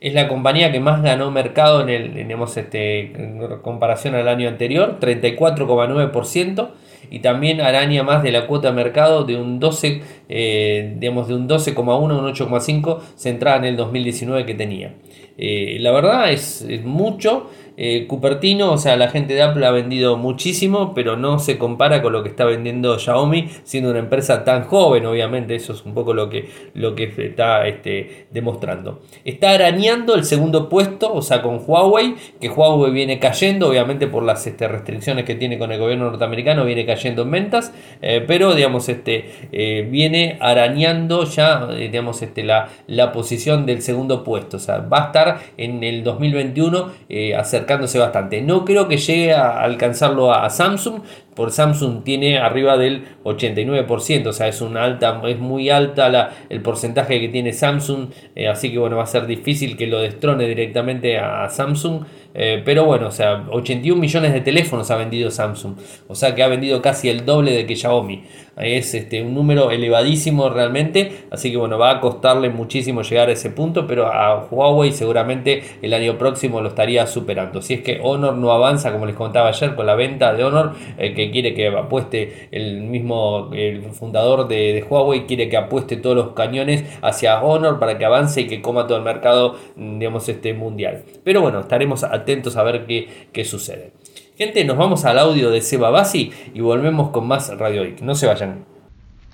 Es 0.00 0.14
la 0.14 0.26
compañía 0.26 0.72
que 0.72 0.80
más 0.80 1.02
ganó 1.02 1.30
mercado 1.30 1.82
en, 1.82 1.90
el, 1.90 2.30
este, 2.56 3.00
en 3.00 3.40
comparación 3.62 4.14
al 4.14 4.28
año 4.28 4.48
anterior, 4.48 4.98
34,9% 5.00 6.70
y 7.10 7.20
también 7.20 7.60
araña 7.60 8.02
más 8.02 8.22
de 8.22 8.32
la 8.32 8.46
cuota 8.46 8.68
de 8.68 8.74
mercado 8.74 9.24
de 9.24 9.36
un 9.36 9.60
12, 9.60 10.02
eh, 10.28 10.94
digamos 10.98 11.28
de 11.28 11.34
un 11.34 11.48
12,1 11.48 11.90
a 11.90 11.96
un 11.96 12.10
8,5 12.10 13.00
centrada 13.16 13.58
en 13.58 13.64
el 13.64 13.76
2019 13.76 14.46
que 14.46 14.54
tenía. 14.54 14.94
Eh, 15.36 15.78
la 15.80 15.90
verdad 15.90 16.32
es, 16.32 16.62
es 16.62 16.84
mucho 16.84 17.50
eh, 17.76 18.06
Cupertino, 18.06 18.72
o 18.72 18.78
sea, 18.78 18.96
la 18.96 19.08
gente 19.08 19.34
de 19.34 19.42
Apple 19.42 19.66
ha 19.66 19.72
vendido 19.72 20.16
muchísimo, 20.16 20.94
pero 20.94 21.16
no 21.16 21.40
se 21.40 21.58
compara 21.58 22.02
con 22.02 22.12
lo 22.12 22.22
que 22.22 22.28
está 22.28 22.44
vendiendo 22.44 22.98
Xiaomi, 22.98 23.48
siendo 23.64 23.90
una 23.90 23.98
empresa 23.98 24.44
tan 24.44 24.64
joven, 24.64 25.06
obviamente, 25.06 25.56
eso 25.56 25.72
es 25.72 25.84
un 25.84 25.92
poco 25.92 26.14
lo 26.14 26.30
que, 26.30 26.48
lo 26.74 26.94
que 26.94 27.12
está 27.18 27.66
este, 27.66 28.26
demostrando. 28.30 29.00
Está 29.24 29.50
arañando 29.50 30.14
el 30.14 30.24
segundo 30.24 30.68
puesto, 30.68 31.12
o 31.12 31.22
sea, 31.22 31.42
con 31.42 31.60
Huawei, 31.66 32.14
que 32.40 32.48
Huawei 32.48 32.92
viene 32.92 33.18
cayendo, 33.18 33.68
obviamente 33.68 34.06
por 34.06 34.22
las 34.22 34.46
este, 34.46 34.68
restricciones 34.68 35.24
que 35.24 35.34
tiene 35.34 35.58
con 35.58 35.72
el 35.72 35.80
gobierno 35.80 36.10
norteamericano, 36.10 36.64
viene 36.64 36.86
cayendo 36.86 37.22
en 37.22 37.30
ventas, 37.32 37.72
eh, 38.02 38.22
pero 38.24 38.54
digamos, 38.54 38.88
este, 38.88 39.30
eh, 39.50 39.88
viene 39.90 40.38
arañando 40.40 41.24
ya, 41.24 41.66
digamos, 41.66 42.22
este, 42.22 42.44
la, 42.44 42.68
la 42.86 43.10
posición 43.10 43.66
del 43.66 43.82
segundo 43.82 44.22
puesto, 44.22 44.58
o 44.58 44.60
sea, 44.60 44.78
va 44.78 45.04
a 45.04 45.06
estar 45.06 45.40
en 45.56 45.82
el 45.82 46.04
2021 46.04 47.04
hacer 47.36 47.63
acercándose 47.64 47.98
bastante. 47.98 48.42
No 48.42 48.64
creo 48.64 48.88
que 48.88 48.98
llegue 48.98 49.32
a 49.32 49.60
alcanzarlo 49.60 50.32
a 50.32 50.48
Samsung, 50.50 51.00
por 51.34 51.50
Samsung 51.50 52.04
tiene 52.04 52.38
arriba 52.38 52.76
del 52.76 53.04
89%, 53.24 54.26
o 54.28 54.32
sea, 54.32 54.48
es 54.48 54.62
alta, 54.62 55.20
es 55.26 55.38
muy 55.38 55.68
alta 55.68 56.32
el 56.48 56.60
porcentaje 56.60 57.20
que 57.20 57.28
tiene 57.28 57.52
Samsung, 57.52 58.10
eh, 58.36 58.48
así 58.48 58.70
que 58.70 58.78
bueno, 58.78 58.96
va 58.96 59.02
a 59.02 59.06
ser 59.06 59.26
difícil 59.26 59.76
que 59.76 59.86
lo 59.86 60.00
destrone 60.00 60.46
directamente 60.46 61.18
a 61.18 61.48
Samsung. 61.48 62.04
Eh, 62.36 62.62
pero 62.64 62.84
bueno, 62.84 63.08
o 63.08 63.10
sea, 63.12 63.46
81 63.50 64.00
millones 64.00 64.32
de 64.32 64.40
teléfonos 64.40 64.90
ha 64.90 64.96
vendido 64.96 65.30
Samsung. 65.30 65.76
O 66.08 66.16
sea 66.16 66.34
que 66.34 66.42
ha 66.42 66.48
vendido 66.48 66.82
casi 66.82 67.08
el 67.08 67.24
doble 67.24 67.52
de 67.52 67.64
que 67.64 67.76
Xiaomi. 67.76 68.24
Es 68.56 68.94
este, 68.94 69.22
un 69.22 69.34
número 69.34 69.70
elevadísimo 69.70 70.48
realmente. 70.48 71.24
Así 71.30 71.50
que 71.50 71.56
bueno, 71.56 71.78
va 71.78 71.90
a 71.90 72.00
costarle 72.00 72.50
muchísimo 72.50 73.02
llegar 73.02 73.28
a 73.28 73.32
ese 73.32 73.50
punto. 73.50 73.86
Pero 73.86 74.06
a 74.06 74.46
Huawei 74.50 74.92
seguramente 74.92 75.62
el 75.82 75.94
año 75.94 76.18
próximo 76.18 76.60
lo 76.60 76.68
estaría 76.68 77.06
superando. 77.06 77.62
Si 77.62 77.74
es 77.74 77.80
que 77.82 78.00
Honor 78.02 78.36
no 78.36 78.52
avanza, 78.52 78.92
como 78.92 79.06
les 79.06 79.16
contaba 79.16 79.48
ayer, 79.48 79.74
con 79.74 79.86
la 79.86 79.94
venta 79.94 80.32
de 80.32 80.44
Honor, 80.44 80.72
eh, 80.98 81.14
que 81.14 81.30
quiere 81.30 81.54
que 81.54 81.68
apueste 81.68 82.48
el 82.50 82.82
mismo 82.82 83.50
el 83.52 83.82
fundador 83.92 84.48
de, 84.48 84.84
Huawei, 84.88 85.26
quiere 85.26 85.48
que 85.48 85.56
apueste 85.56 85.96
todos 85.96 86.16
los 86.16 86.28
cañones 86.30 86.84
hacia 87.02 87.42
Honor 87.42 87.78
para 87.78 87.98
que 87.98 88.04
avance 88.04 88.42
y 88.42 88.46
que 88.46 88.60
coma 88.62 88.86
todo 88.86 88.98
el 88.98 89.04
mercado, 89.04 89.56
digamos, 89.76 90.28
este 90.28 90.54
mundial. 90.54 91.02
Pero 91.22 91.40
bueno, 91.40 91.60
estaremos 91.60 92.04
atentos 92.04 92.56
a 92.56 92.62
ver 92.62 92.86
qué, 92.86 93.08
qué 93.32 93.44
sucede. 93.44 93.92
Gente, 94.36 94.64
nos 94.64 94.76
vamos 94.76 95.04
al 95.04 95.20
audio 95.20 95.48
de 95.52 95.60
Seba 95.60 95.90
Bassi 95.90 96.32
y 96.52 96.60
volvemos 96.60 97.10
con 97.10 97.28
más 97.28 97.56
Radio. 97.56 97.84
No 98.02 98.16
se 98.16 98.26
vayan. 98.26 98.64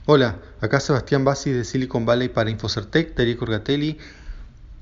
Hola, 0.05 0.37
acá 0.61 0.79
Sebastián 0.79 1.25
Bassi 1.25 1.51
de 1.51 1.65
Silicon 1.65 2.05
Valley 2.05 2.29
para 2.29 2.51
Infocertec, 2.51 3.17
Darío 3.17 3.39
Corgatelli. 3.39 3.97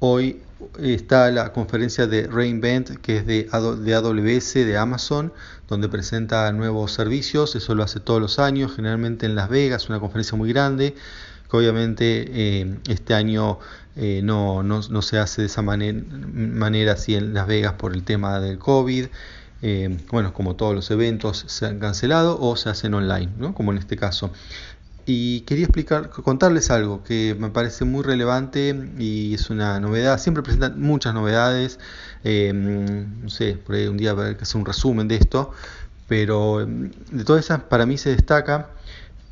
Hoy 0.01 0.43
está 0.83 1.31
la 1.31 1.53
conferencia 1.53 2.09
de 2.09 2.27
Reinvent, 2.27 2.97
que 2.97 3.19
es 3.19 3.27
de, 3.29 3.49
AWS, 3.53 4.55
de 4.55 4.77
Amazon, 4.77 5.33
donde 5.69 5.89
presenta 5.89 6.51
nuevos 6.51 6.91
servicios. 6.91 7.55
Eso 7.55 7.77
lo 7.77 7.85
hace 7.85 8.01
todos 8.01 8.21
los 8.21 8.41
años, 8.41 8.75
generalmente 8.75 9.25
en 9.25 9.37
Las 9.37 9.49
Vegas, 9.49 9.89
una 9.89 10.01
conferencia 10.01 10.37
muy 10.37 10.49
grande, 10.53 10.97
obviamente 11.53 12.25
eh, 12.29 12.77
este 12.89 13.15
año 13.15 13.61
eh, 13.95 14.21
no, 14.25 14.83
se 15.01 15.19
hace 15.19 15.43
de 15.43 15.47
esa 15.47 15.63
manera 15.63 16.93
así 16.93 17.15
en 17.15 17.35
Las 17.35 17.47
Vegas 17.47 17.75
por 17.75 17.95
el 17.95 18.03
tema 18.03 18.41
del 18.41 18.59
COVID. 18.59 19.07
Eh, 19.61 19.99
bueno, 20.11 20.33
como 20.33 20.55
todos 20.57 20.75
los 20.75 20.91
eventos 20.91 21.45
se 21.49 21.67
han 21.67 21.79
cancelado 21.79 22.39
o 22.41 22.57
se 22.57 22.69
hacen 22.69 22.95
online, 22.95 23.31
como 23.55 23.73
en 23.73 23.79
este 23.79 23.97
caso 23.97 24.31
y 25.11 25.41
quería 25.41 25.65
explicar, 25.65 26.11
contarles 26.11 26.71
algo 26.71 27.03
que 27.03 27.35
me 27.39 27.49
parece 27.49 27.87
muy 27.87 28.03
relevante 28.03 28.79
y 28.99 29.33
es 29.33 29.49
una 29.49 29.81
novedad. 29.81 30.19
Siempre 30.19 30.43
presentan 30.43 30.79
muchas 30.79 31.15
novedades. 31.15 31.81
Eh, 32.25 32.53
no 32.53 33.31
sé, 33.31 33.55
por 33.55 33.75
ahí 33.75 33.87
un 33.87 33.97
día 33.97 34.11
habrá 34.11 34.37
que 34.37 34.43
hacer 34.43 34.59
un 34.61 34.67
resumen 34.67 35.09
de 35.09 35.17
esto. 35.17 35.53
Pero 36.09 36.61
em, 36.61 36.91
de 37.11 37.25
todas 37.25 37.43
esas, 37.47 37.63
para 37.63 37.87
mí 37.87 37.97
se 37.97 38.11
destaca 38.11 38.69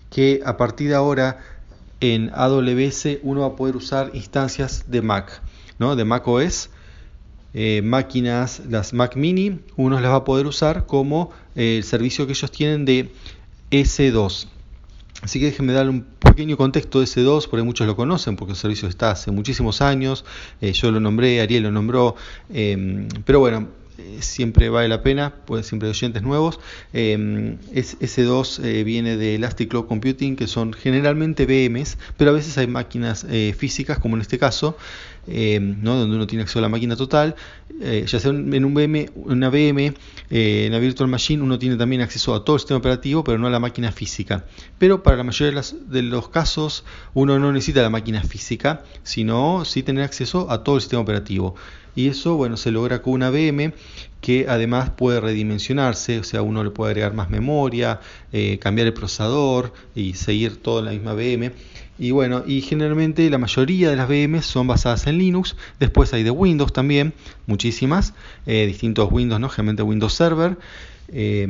que 0.09 0.40
a 0.47 0.56
partir 0.56 0.88
de 0.88 0.95
ahora 0.95 1.40
en 2.00 2.30
AWS 2.35 3.18
uno 3.23 3.42
va 3.42 3.49
a 3.49 3.56
poder 3.56 3.76
usar 3.76 4.12
instancias 4.14 4.85
de 4.88 5.02
Mac, 5.02 5.42
¿no? 5.78 5.95
de 5.95 6.06
Mac 6.06 6.26
OS. 6.26 6.71
Eh, 7.59 7.81
máquinas, 7.83 8.61
las 8.69 8.93
Mac 8.93 9.17
Mini, 9.17 9.61
uno 9.77 9.99
las 9.99 10.11
va 10.11 10.17
a 10.17 10.25
poder 10.25 10.47
usar 10.47 10.85
como 10.85 11.31
eh, 11.55 11.79
el 11.79 11.85
servicio 11.85 12.27
que 12.27 12.35
ellos 12.35 12.51
tienen 12.51 12.85
de 12.85 13.11
S2. 13.71 14.47
Así 15.23 15.41
que 15.41 15.47
déjenme 15.47 15.73
dar 15.73 15.89
un 15.89 16.03
pequeño 16.03 16.59
contexto 16.59 17.01
de 17.01 17.07
S2, 17.07 17.49
porque 17.49 17.63
muchos 17.63 17.87
lo 17.87 17.97
conocen, 17.97 18.37
porque 18.37 18.53
el 18.53 18.59
servicio 18.59 18.89
está 18.89 19.13
hace 19.13 19.31
muchísimos 19.31 19.81
años, 19.81 20.27
eh, 20.61 20.75
yo 20.75 20.91
lo 20.91 21.01
nombré, 21.01 21.41
Ariel 21.41 21.63
lo 21.63 21.71
nombró, 21.71 22.17
em, 22.53 23.09
pero 23.25 23.41
bueno, 23.41 23.69
siempre 24.21 24.69
vale 24.69 24.89
la 24.89 25.03
pena, 25.03 25.33
pues 25.47 25.65
siempre 25.65 25.89
hay 25.89 25.93
oyentes 25.93 26.23
nuevos. 26.23 26.61
Em, 26.93 27.57
S2 27.73 28.63
eh, 28.63 28.85
viene 28.85 29.17
de 29.17 29.37
Elastic 29.37 29.71
Cloud 29.71 29.87
Computing, 29.87 30.37
que 30.37 30.47
son 30.47 30.75
generalmente 30.75 31.47
VMs, 31.47 31.97
pero 32.19 32.33
a 32.33 32.35
veces 32.35 32.59
hay 32.59 32.67
máquinas 32.67 33.27
físicas, 33.57 33.99
como 33.99 34.17
en 34.17 34.21
este 34.21 34.39
caso, 34.39 34.77
em, 35.26 35.76
¿no? 35.83 35.97
donde 35.97 36.16
uno 36.16 36.26
tiene 36.26 36.42
acceso 36.42 36.59
a 36.59 36.62
la 36.62 36.68
máquina 36.68 36.97
total. 36.97 37.35
ya 37.80 38.18
sea 38.21 38.30
en 38.30 38.64
un 38.64 38.75
VM, 38.75 39.11
una 39.16 39.50
VM, 39.50 39.92
en 40.30 40.73
la 40.73 40.78
Virtual 40.78 41.11
Machine, 41.11 41.42
uno 41.42 41.59
tiene 41.59 41.76
también 41.76 42.00
acceso 42.00 42.35
a 42.35 42.45
todo 42.45 42.56
el 42.56 42.61
sistema 42.61 42.78
operativo, 42.78 43.23
pero 43.23 43.38
no 43.38 43.47
a 43.47 43.50
la 43.50 43.61
máquina 43.61 43.92
física. 43.92 44.45
Pero 44.78 45.02
para 45.02 45.18
la 45.18 45.25
mayoría 45.25 45.61
de, 45.88 46.02
los 46.02 46.28
casos, 46.30 46.85
uno 47.12 47.38
no 47.38 47.52
necesita 47.52 47.83
la 47.83 47.90
máquina 47.90 48.23
física, 48.23 48.83
sino 49.02 49.64
sí 49.64 49.83
tener 49.83 50.04
acceso 50.04 50.50
a 50.50 50.64
todo 50.64 50.76
el 50.76 50.80
sistema 50.80 51.02
operativo 51.02 51.54
y 51.97 52.09
eso 52.09 52.37
bueno 52.37 52.56
se 52.56 52.71
logra 52.71 53.02
con 53.02 53.14
una 53.14 53.30
VM 53.30 53.73
que 54.26 54.47
además 54.49 54.90
puede 54.90 55.21
redimensionarse, 55.21 56.18
o 56.18 56.25
sea 56.25 56.42
uno 56.42 56.64
le 56.64 56.71
puede 56.71 56.90
agregar 56.90 57.14
más 57.14 57.30
memoria, 57.30 58.00
eh, 58.33 58.59
cambiar 58.59 58.88
el 58.88 58.92
procesador 58.92 59.73
y 59.95 60.14
seguir 60.14 60.61
todo 60.61 60.80
en 60.80 60.87
la 60.87 60.90
misma 60.90 61.12
VM. 61.14 61.52
Y 61.97 62.11
bueno, 62.11 62.42
y 62.45 62.61
generalmente 62.62 63.30
la 63.30 63.38
mayoría 63.38 63.88
de 63.88 63.95
las 63.95 64.09
VM 64.09 64.42
son 64.42 64.66
basadas 64.66 65.06
en 65.06 65.18
Linux, 65.18 65.54
después 65.78 66.12
hay 66.12 66.25
de 66.25 66.33
Windows 66.33 66.73
también, 66.73 67.14
muchísimas, 67.47 68.14
eh, 68.47 68.66
distintos 68.66 69.12
Windows, 69.12 69.40
¿no? 69.40 69.49
generalmente 69.49 69.85
Windows 69.85 70.14
Server. 70.14 70.59
Eh, 71.12 71.47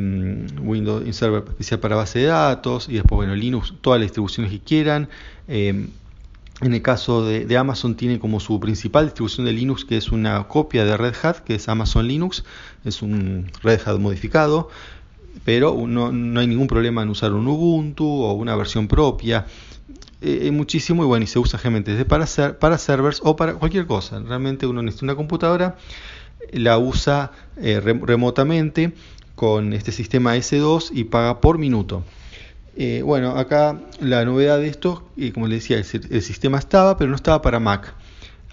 Windows 0.60 1.16
Server 1.16 1.44
especial 1.48 1.80
para 1.80 1.96
base 1.96 2.18
de 2.18 2.26
datos 2.26 2.90
y 2.90 2.96
después 2.96 3.16
bueno 3.16 3.34
Linux 3.34 3.72
todas 3.80 3.98
las 3.98 4.08
distribuciones 4.08 4.52
que 4.52 4.60
quieran 4.60 5.08
en 6.62 6.72
el 6.72 6.82
caso 6.82 7.24
de, 7.24 7.56
Amazon 7.56 7.96
tiene 7.96 8.18
como 8.18 8.40
su 8.40 8.58
principal 8.60 9.04
distribución 9.04 9.46
de 9.46 9.52
Linux 9.52 9.84
que 9.84 9.96
es 9.96 10.10
una 10.10 10.48
copia 10.48 10.84
de 10.84 10.96
Red 10.96 11.14
Hat, 11.22 11.38
que 11.38 11.54
es 11.56 11.68
Amazon 11.68 12.08
Linux, 12.08 12.44
es 12.84 13.02
un 13.02 13.50
Red 13.62 13.80
Hat 13.86 13.98
modificado, 13.98 14.70
pero 15.44 15.86
no, 15.86 16.06
hay 16.40 16.46
ningún 16.46 16.66
problema 16.66 17.02
en 17.02 17.10
usar 17.10 17.32
un 17.32 17.46
Ubuntu 17.46 18.06
o 18.06 18.32
una 18.32 18.56
versión 18.56 18.88
propia. 18.88 19.46
Eh, 20.22 20.50
muchísimo 20.50 21.04
y 21.04 21.06
bueno, 21.06 21.24
y 21.24 21.26
se 21.26 21.38
usa 21.38 21.58
generalmente 21.58 22.04
para, 22.06 22.26
para 22.58 22.78
servers 22.78 23.20
o 23.22 23.36
para 23.36 23.54
cualquier 23.54 23.86
cosa. 23.86 24.18
Realmente 24.20 24.66
uno 24.66 24.82
necesita 24.82 25.04
una 25.04 25.14
computadora, 25.14 25.76
la 26.52 26.78
usa 26.78 27.32
eh, 27.58 27.80
remotamente 27.80 28.94
con 29.34 29.74
este 29.74 29.92
sistema 29.92 30.36
S2 30.36 30.90
y 30.94 31.04
paga 31.04 31.40
por 31.40 31.58
minuto. 31.58 32.02
Eh, 32.78 33.00
bueno, 33.02 33.30
acá 33.30 33.80
la 34.00 34.24
novedad 34.26 34.58
de 34.58 34.68
esto, 34.68 35.08
y 35.16 35.30
como 35.30 35.48
les 35.48 35.62
decía, 35.62 35.78
el, 35.78 36.22
sistema 36.22 36.58
estaba, 36.58 36.98
pero 36.98 37.08
no 37.08 37.16
estaba 37.16 37.40
para 37.40 37.58
Mac. 37.58 37.94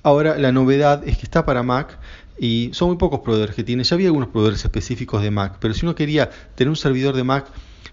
Ahora 0.01 0.37
la 0.37 0.53
novedad 0.53 1.05
es 1.05 1.17
que 1.17 1.23
está 1.23 1.45
para 1.45 1.61
Mac 1.61 1.99
y 2.39 2.69
son 2.73 2.89
muy 2.89 2.97
pocos 2.97 3.19
proveedores 3.19 3.55
que 3.55 3.63
tienen. 3.63 3.83
Ya 3.83 3.95
había 3.95 4.07
algunos 4.07 4.29
proveedores 4.29 4.63
específicos 4.63 5.21
de 5.21 5.31
Mac, 5.31 5.57
pero 5.59 5.73
si 5.73 5.85
uno 5.85 5.93
quería 5.93 6.29
tener 6.55 6.69
un 6.69 6.77
servidor 6.77 7.15
de 7.15 7.23
Mac 7.25 7.47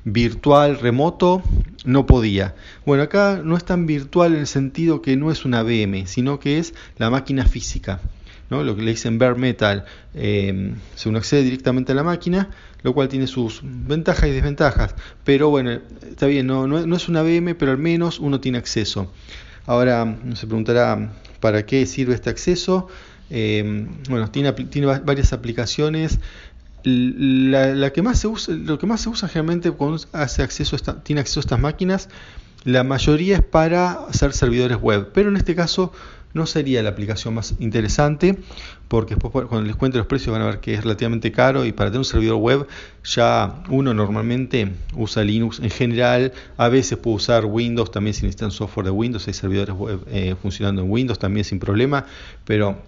virtual, 0.04 0.78
remoto, 0.78 1.42
no 1.84 2.06
podía. 2.06 2.54
Bueno, 2.87 3.02
acá 3.02 3.40
no 3.44 3.56
es 3.56 3.64
tan 3.64 3.87
virtual 3.87 4.34
en 4.34 4.40
el 4.40 4.46
sentido 4.46 5.02
que 5.02 5.16
no 5.16 5.32
es 5.32 5.44
una 5.44 5.62
VM, 5.62 6.06
sino 6.06 6.38
que 6.38 6.58
es 6.58 6.75
la 6.96 7.10
máquina 7.10 7.44
física. 7.44 8.00
¿No? 8.50 8.62
Lo 8.62 8.76
que 8.76 8.83
le 8.83 8.90
dicen 8.90 9.19
bare 9.19 9.37
metal. 9.37 9.85
Eh, 10.14 10.75
se 10.95 11.09
uno 11.09 11.19
accede 11.19 11.42
directamente 11.42 11.92
a 11.92 11.95
la 11.95 12.02
máquina 12.02 12.50
lo 12.83 12.95
cual 12.95 13.09
tiene 13.09 13.26
sus 13.26 13.61
ventajas 13.62 14.28
y 14.28 14.33
desventajas. 14.33 14.95
Pero 15.25 15.50
bueno, 15.50 15.71
está 15.71 16.26
bien, 16.26 16.47
no, 16.47 16.66
no, 16.66 16.97
es 16.97 17.09
una 17.09 17.23
VM, 17.23 17.54
pero 17.54 17.73
al 17.73 17.78
menos 17.78 18.19
uno 18.21 18.40
tiene 18.40 18.59
acceso. 18.59 19.12
Ahora 19.66 20.19
se 20.35 20.47
preguntará, 20.47 21.12
¿para 21.40 21.66
qué 21.66 21.87
sirve 21.87 22.14
este 22.14 22.30
acceso? 22.30 22.88
Eh, 23.28 23.87
bueno, 24.09 24.30
tiene, 24.30 24.52
tiene 24.52 24.87
varias 24.87 25.33
aplicaciones. 25.33 26.19
La, 26.83 27.92
que 27.92 28.00
más 28.00 28.19
se 28.19 28.26
usa, 28.26 28.54
lo 28.54 28.78
que 28.78 28.87
más 28.87 29.02
se 29.02 29.11
usa 29.11 29.28
generalmente 29.28 29.71
cuando 29.71 30.02
hace 30.12 30.42
acceso 30.42 30.78
tiene 31.02 31.21
acceso 31.21 31.40
a 31.40 31.42
estas 31.42 31.61
máquinas, 31.61 32.09
la 32.64 32.85
mayoría 32.85 33.37
es 33.37 33.42
para 33.42 33.92
hacer 34.07 34.33
servidores 34.33 34.78
web, 34.78 35.11
pero 35.12 35.28
en 35.28 35.37
este 35.37 35.54
caso 35.54 35.92
no 36.32 36.46
sería 36.46 36.82
la 36.82 36.90
aplicación 36.90 37.34
más 37.34 37.54
interesante 37.58 38.38
porque 38.88 39.14
después 39.14 39.46
cuando 39.46 39.66
les 39.66 39.76
cuente 39.76 39.99
los 39.99 40.06
precios 40.06 40.32
van 40.32 40.42
a 40.42 40.46
ver 40.46 40.60
que 40.60 40.75
es 40.75 40.82
relativamente 40.82 41.32
caro 41.32 41.64
y 41.64 41.72
para 41.72 41.90
tener 41.90 41.99
un 41.99 42.04
servidor 42.04 42.37
web 42.37 42.66
ya 43.04 43.62
uno 43.68 43.94
normalmente 43.94 44.72
usa 44.94 45.25
Linux 45.25 45.60
en 45.60 45.70
general, 45.70 46.32
a 46.56 46.68
veces 46.68 46.99
puede 46.99 47.16
usar 47.16 47.44
Windows 47.46 47.90
también 47.90 48.14
si 48.14 48.22
necesitan 48.22 48.50
software 48.50 48.87
de 48.87 48.90
Windows, 48.90 49.26
hay 49.26 49.34
servidores 49.34 49.75
web 49.75 50.00
eh, 50.08 50.34
funcionando 50.40 50.82
en 50.82 50.90
Windows 50.90 51.18
también 51.18 51.44
sin 51.44 51.58
problema, 51.58 52.06
pero 52.44 52.78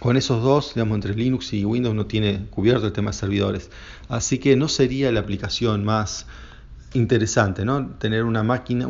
con 0.00 0.16
esos 0.16 0.42
dos, 0.42 0.74
digamos, 0.74 0.94
entre 0.96 1.14
Linux 1.14 1.52
y 1.52 1.64
Windows 1.64 1.94
no 1.94 2.06
tiene 2.06 2.46
cubierto 2.50 2.86
el 2.86 2.92
tema 2.92 3.10
de 3.10 3.16
servidores. 3.16 3.70
Así 4.08 4.38
que 4.38 4.54
no 4.54 4.68
sería 4.68 5.10
la 5.10 5.20
aplicación 5.20 5.84
más 5.84 6.26
interesante, 6.92 7.64
¿no? 7.64 7.86
Tener 7.98 8.24
una 8.24 8.42
máquina, 8.42 8.86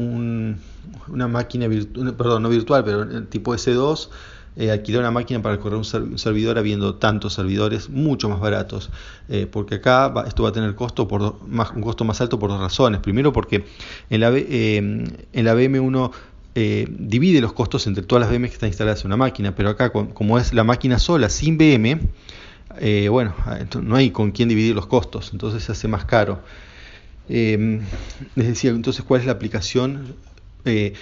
una 1.08 1.28
máquina 1.28 1.68
virtual, 1.68 2.14
perdón, 2.14 2.42
no 2.42 2.48
virtual, 2.48 2.84
pero 2.84 3.24
tipo 3.24 3.54
S2, 3.54 4.08
eh, 4.56 4.70
alquilar 4.70 5.00
una 5.00 5.10
máquina 5.10 5.40
para 5.42 5.58
correr 5.58 5.78
un, 5.78 6.18
servidor 6.18 6.58
habiendo 6.58 6.96
tantos 6.96 7.34
servidores 7.34 7.90
mucho 7.90 8.28
más 8.28 8.40
baratos, 8.40 8.90
eh, 9.28 9.46
porque 9.50 9.76
acá 9.76 10.12
esto 10.26 10.42
va 10.42 10.48
a 10.48 10.52
tener 10.52 10.74
costo 10.74 11.06
por 11.06 11.22
un 11.22 11.82
costo 11.82 12.04
más 12.04 12.20
alto 12.20 12.38
por 12.38 12.50
dos 12.50 12.60
razones. 12.60 13.00
Primero 13.00 13.32
porque 13.32 13.64
en 14.10 14.20
la, 14.20 14.30
eh, 14.34 14.76
en 14.76 15.44
la 15.44 15.54
VM 15.54 15.80
uno 15.80 16.10
divide 16.54 17.40
los 17.40 17.52
costos 17.52 17.86
entre 17.86 18.02
todas 18.02 18.22
las 18.22 18.30
VM 18.30 18.48
que 18.48 18.54
están 18.54 18.66
instaladas 18.68 19.02
en 19.02 19.06
una 19.06 19.16
máquina, 19.16 19.54
pero 19.54 19.68
acá 19.68 19.90
como 19.90 20.38
es 20.40 20.52
la 20.52 20.64
máquina 20.64 20.98
sola 20.98 21.28
sin 21.28 21.56
VM, 21.56 22.00
bueno, 23.10 23.32
no 23.80 23.94
hay 23.94 24.10
con 24.10 24.32
quién 24.32 24.48
dividir 24.48 24.74
los 24.74 24.88
costos, 24.88 25.30
entonces 25.32 25.62
se 25.62 25.70
hace 25.70 25.86
más 25.86 26.04
caro. 26.04 26.40
Eh, 27.28 27.80
les 28.34 28.48
decía 28.48 28.70
entonces 28.70 29.04
cuál 29.04 29.20
es 29.20 29.26
la 29.26 29.32
aplicación. 29.32 30.14
Eh, 30.64 30.94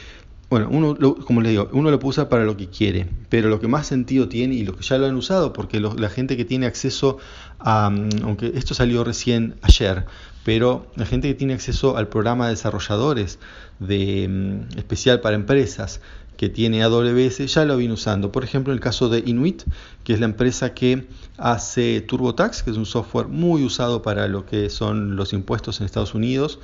bueno, 0.48 0.68
uno, 0.70 1.16
como 1.26 1.40
les 1.40 1.50
digo, 1.50 1.68
uno 1.72 1.90
lo 1.90 1.98
puede 1.98 2.24
para 2.26 2.44
lo 2.44 2.56
que 2.56 2.68
quiere, 2.68 3.08
pero 3.28 3.48
lo 3.48 3.58
que 3.58 3.66
más 3.66 3.88
sentido 3.88 4.28
tiene 4.28 4.54
y 4.54 4.64
lo 4.64 4.76
que 4.76 4.82
ya 4.84 4.96
lo 4.96 5.06
han 5.06 5.16
usado, 5.16 5.52
porque 5.52 5.80
la 5.80 6.08
gente 6.08 6.36
que 6.36 6.44
tiene 6.44 6.66
acceso 6.66 7.18
a, 7.58 7.90
mm, 7.90 8.08
aunque 8.22 8.52
esto 8.54 8.72
salió 8.74 9.02
recién 9.02 9.56
ayer, 9.62 10.04
pero 10.44 10.86
la 10.94 11.04
gente 11.04 11.26
que 11.26 11.34
tiene 11.34 11.54
acceso 11.54 11.96
al 11.96 12.06
programa 12.06 12.44
de 12.46 12.52
desarrolladores 12.52 13.40
de, 13.80 14.28
mm, 14.28 14.78
especial 14.78 15.20
para 15.20 15.34
empresas 15.34 16.00
que 16.36 16.48
tiene 16.48 16.82
AWS 16.84 17.46
ya 17.46 17.64
lo 17.64 17.76
viene 17.76 17.94
usando. 17.94 18.30
Por 18.30 18.44
ejemplo, 18.44 18.72
en 18.72 18.76
el 18.76 18.80
caso 18.80 19.08
de 19.08 19.22
Inuit, 19.26 19.64
que 20.04 20.12
es 20.12 20.20
la 20.20 20.26
empresa 20.26 20.74
que 20.74 21.08
hace 21.38 22.00
TurboTax, 22.02 22.62
que 22.62 22.70
es 22.70 22.76
un 22.76 22.86
software 22.86 23.26
muy 23.26 23.64
usado 23.64 24.02
para 24.02 24.28
lo 24.28 24.46
que 24.46 24.70
son 24.70 25.16
los 25.16 25.32
impuestos 25.32 25.80
en 25.80 25.86
Estados 25.86 26.14
Unidos. 26.14 26.60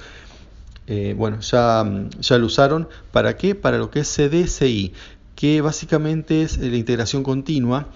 Eh, 0.95 1.15
bueno, 1.17 1.41
ya, 1.41 1.91
ya 2.21 2.37
lo 2.37 2.45
usaron. 2.45 2.87
¿Para 3.13 3.39
qué? 3.39 3.55
Para 3.55 3.79
lo 3.79 3.91
que 3.91 4.01
es 4.01 4.15
CDCI, 4.15 4.93
que 5.35 5.63
básicamente 5.63 6.43
es 6.43 6.59
la 6.59 6.77
integración 6.77 7.23
continua, 7.23 7.87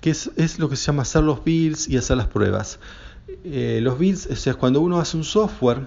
que 0.00 0.10
es, 0.10 0.58
lo 0.58 0.68
que 0.68 0.74
se 0.74 0.86
llama 0.86 1.02
hacer 1.02 1.22
los 1.22 1.44
builds 1.44 1.88
y 1.88 1.96
hacer 1.96 2.16
las 2.16 2.26
pruebas. 2.26 2.80
Eh, 3.44 3.78
los 3.80 4.00
builds, 4.00 4.26
o 4.26 4.34
sea, 4.34 4.54
cuando 4.54 4.80
uno 4.80 4.98
hace 4.98 5.16
un 5.16 5.22
software, 5.22 5.86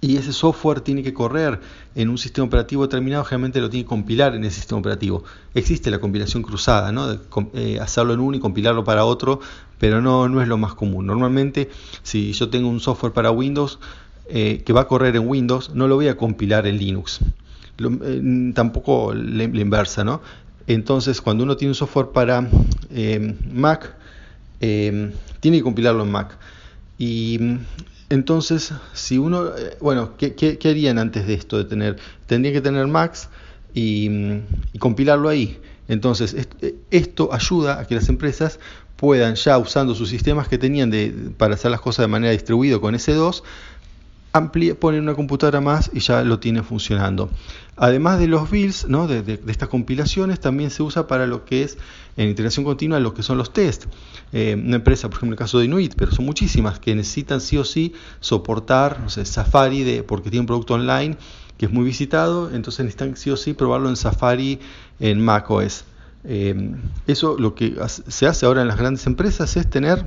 y 0.00 0.16
ese 0.16 0.32
software 0.32 0.80
tiene 0.80 1.02
que 1.02 1.12
correr 1.12 1.58
en 1.96 2.08
un 2.08 2.18
sistema 2.18 2.46
operativo 2.46 2.82
determinado, 2.82 3.24
generalmente 3.24 3.60
lo 3.60 3.68
tiene 3.68 3.84
que 3.84 3.88
compilar 3.88 4.36
en 4.36 4.44
ese 4.44 4.56
sistema 4.56 4.78
operativo. 4.78 5.24
Existe 5.54 5.90
la 5.90 5.98
compilación 5.98 6.44
cruzada, 6.44 6.92
¿no? 6.92 7.08
de 7.08 7.18
eh, 7.54 7.80
hacerlo 7.80 8.12
en 8.12 8.20
uno 8.20 8.36
y 8.36 8.40
compilarlo 8.40 8.84
para 8.84 9.06
otro, 9.06 9.40
pero 9.78 10.00
no, 10.00 10.28
no 10.28 10.40
es 10.40 10.46
lo 10.46 10.56
más 10.56 10.74
común. 10.74 11.06
Normalmente, 11.06 11.70
si 12.02 12.32
yo 12.32 12.48
tengo 12.48 12.68
un 12.68 12.80
software 12.80 13.12
para 13.12 13.32
Windows 13.32 13.80
eh, 14.28 14.62
que 14.64 14.72
va 14.72 14.82
a 14.82 14.88
correr 14.88 15.16
en 15.16 15.28
Windows, 15.28 15.74
no 15.74 15.88
lo 15.88 15.96
voy 15.96 16.08
a 16.08 16.16
compilar 16.16 16.66
en 16.66 16.78
Linux. 16.78 17.20
Eh, 17.78 18.52
tampoco 18.54 19.14
la, 19.14 19.44
inversa, 19.44 20.04
¿no? 20.04 20.22
Entonces, 20.66 21.20
cuando 21.20 21.44
uno 21.44 21.56
tiene 21.56 21.70
un 21.72 21.74
software 21.74 22.08
para 22.08 22.48
Mac, 23.52 23.96
tiene 24.60 25.12
que 25.58 25.62
compilarlo 25.62 26.04
en 26.04 26.10
Mac. 26.10 26.38
Y 26.98 27.38
entonces, 28.10 28.72
si 28.92 29.18
uno, 29.18 29.48
eh, 29.56 29.76
bueno, 29.80 30.16
¿qué, 30.16 30.58
harían 30.64 30.98
antes 30.98 31.26
de 31.26 31.34
esto? 31.34 31.58
De 31.58 31.64
tener, 31.64 31.96
tendría 32.26 32.52
que 32.52 32.60
tener 32.60 32.86
Max 32.86 33.28
y, 33.74 34.08
compilarlo 34.78 35.28
ahí. 35.28 35.58
Entonces, 35.88 36.34
eh, 36.60 36.76
esto 36.90 37.32
ayuda 37.32 37.80
a 37.80 37.86
que 37.86 37.94
las 37.94 38.08
empresas 38.08 38.60
puedan 38.96 39.34
ya 39.34 39.58
usando 39.58 39.94
sus 39.94 40.08
sistemas 40.08 40.48
que 40.48 40.58
tenían 40.58 40.90
de, 40.90 41.12
para 41.36 41.54
hacer 41.54 41.70
las 41.70 41.80
cosas 41.80 42.04
de 42.04 42.08
manera 42.08 42.32
distribuida 42.32 42.78
con 42.78 42.94
S2, 42.94 43.42
ponen 44.80 45.02
una 45.02 45.14
computadora 45.14 45.60
más 45.60 45.90
y 45.92 46.00
ya 46.00 46.24
lo 46.24 46.40
tiene 46.40 46.64
funcionando. 46.64 47.30
Además 47.76 48.18
de 48.18 48.26
los 48.26 48.50
builds, 48.50 48.88
¿no? 48.88 49.06
de, 49.06 49.40
estas 49.46 49.68
compilaciones, 49.68 50.40
también 50.40 50.70
se 50.70 50.82
usa 50.82 51.06
para 51.06 51.28
lo 51.28 51.44
que 51.44 51.62
es 51.62 51.78
en 52.16 52.28
integración 52.28 52.64
continua 52.64 52.98
lo 52.98 53.14
que 53.14 53.22
son 53.22 53.38
los 53.38 53.52
test. 53.52 53.84
Eh, 54.32 54.60
una 54.60 54.76
empresa, 54.76 55.08
por 55.08 55.18
ejemplo, 55.18 55.34
el 55.34 55.38
caso 55.38 55.60
de 55.60 55.66
Inuit, 55.66 55.94
pero 55.96 56.10
son 56.10 56.24
muchísimas 56.24 56.80
que 56.80 56.96
necesitan 56.96 57.40
sí 57.40 57.58
o 57.58 57.64
sí 57.64 57.92
soportar 58.18 59.00
no 59.00 59.08
sé, 59.08 59.24
Safari 59.24 59.84
de, 59.84 60.02
porque 60.02 60.30
tiene 60.30 60.40
un 60.40 60.46
producto 60.46 60.74
online 60.74 61.16
que 61.56 61.66
es 61.66 61.72
muy 61.72 61.84
visitado, 61.84 62.50
entonces 62.52 62.84
necesitan 62.84 63.16
sí 63.16 63.30
o 63.30 63.36
sí 63.36 63.54
probarlo 63.54 63.88
en 63.88 63.94
Safari 63.94 64.58
en 64.98 65.20
macOS. 65.20 65.84
Eh, 66.24 66.74
eso 67.06 67.36
lo 67.38 67.54
que 67.54 67.76
se 68.08 68.26
hace 68.26 68.46
ahora 68.46 68.62
en 68.62 68.68
las 68.68 68.78
grandes 68.78 69.06
empresas 69.06 69.56
es 69.56 69.70
tener 69.70 70.04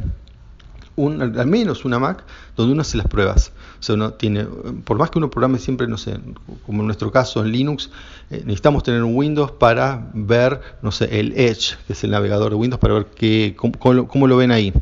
al 0.98 1.48
menos 1.48 1.86
una 1.86 2.00
Mac 2.00 2.24
donde 2.56 2.74
uno 2.74 2.82
hace 2.82 2.98
las 2.98 3.08
pruebas. 3.08 3.51
O 3.80 3.84
sea, 3.84 3.96
uno 3.96 4.13
tiene, 4.13 4.46
por 4.84 4.98
más 4.98 5.12
que 5.12 5.20
uno 5.20 5.30
programe 5.30 5.60
siempre, 5.60 5.88
no 5.88 5.98
sé, 5.98 6.18
como 6.66 6.82
en 6.82 6.88
nuestro 6.88 7.12
caso 7.12 7.46
en 7.46 7.51
Linux, 7.51 7.92
eh, 8.32 8.42
necesitamos 8.46 8.84
tener 8.84 9.04
un 9.04 9.16
Windows 9.16 9.51
para 9.51 10.10
ver, 10.13 10.60
no 10.82 10.92
sé, 10.92 11.20
el 11.20 11.34
Edge, 11.34 11.77
que 11.86 11.94
es 11.94 12.04
el 12.04 12.12
navegador 12.12 12.50
de 12.50 12.56
Windows, 12.56 12.80
para 12.80 12.96
ver 12.96 13.06
qué, 13.16 13.56
cómo, 13.56 14.27
lo 14.27 14.38
ven 14.38 14.51
ahí. 14.51 14.74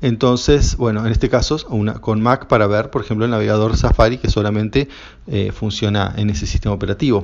Entonces, 0.00 0.76
bueno, 0.76 1.04
en 1.06 1.12
este 1.12 1.28
caso, 1.28 1.58
con 2.00 2.20
Mac 2.20 2.46
para 2.46 2.66
ver, 2.66 2.90
por 2.90 3.02
ejemplo, 3.02 3.24
el 3.24 3.30
navegador 3.30 3.76
Safari 3.76 4.18
que 4.18 4.30
solamente 4.30 4.88
eh, 5.26 5.52
funciona 5.52 6.14
en 6.16 6.30
ese 6.30 6.46
sistema 6.46 6.74
operativo. 6.74 7.22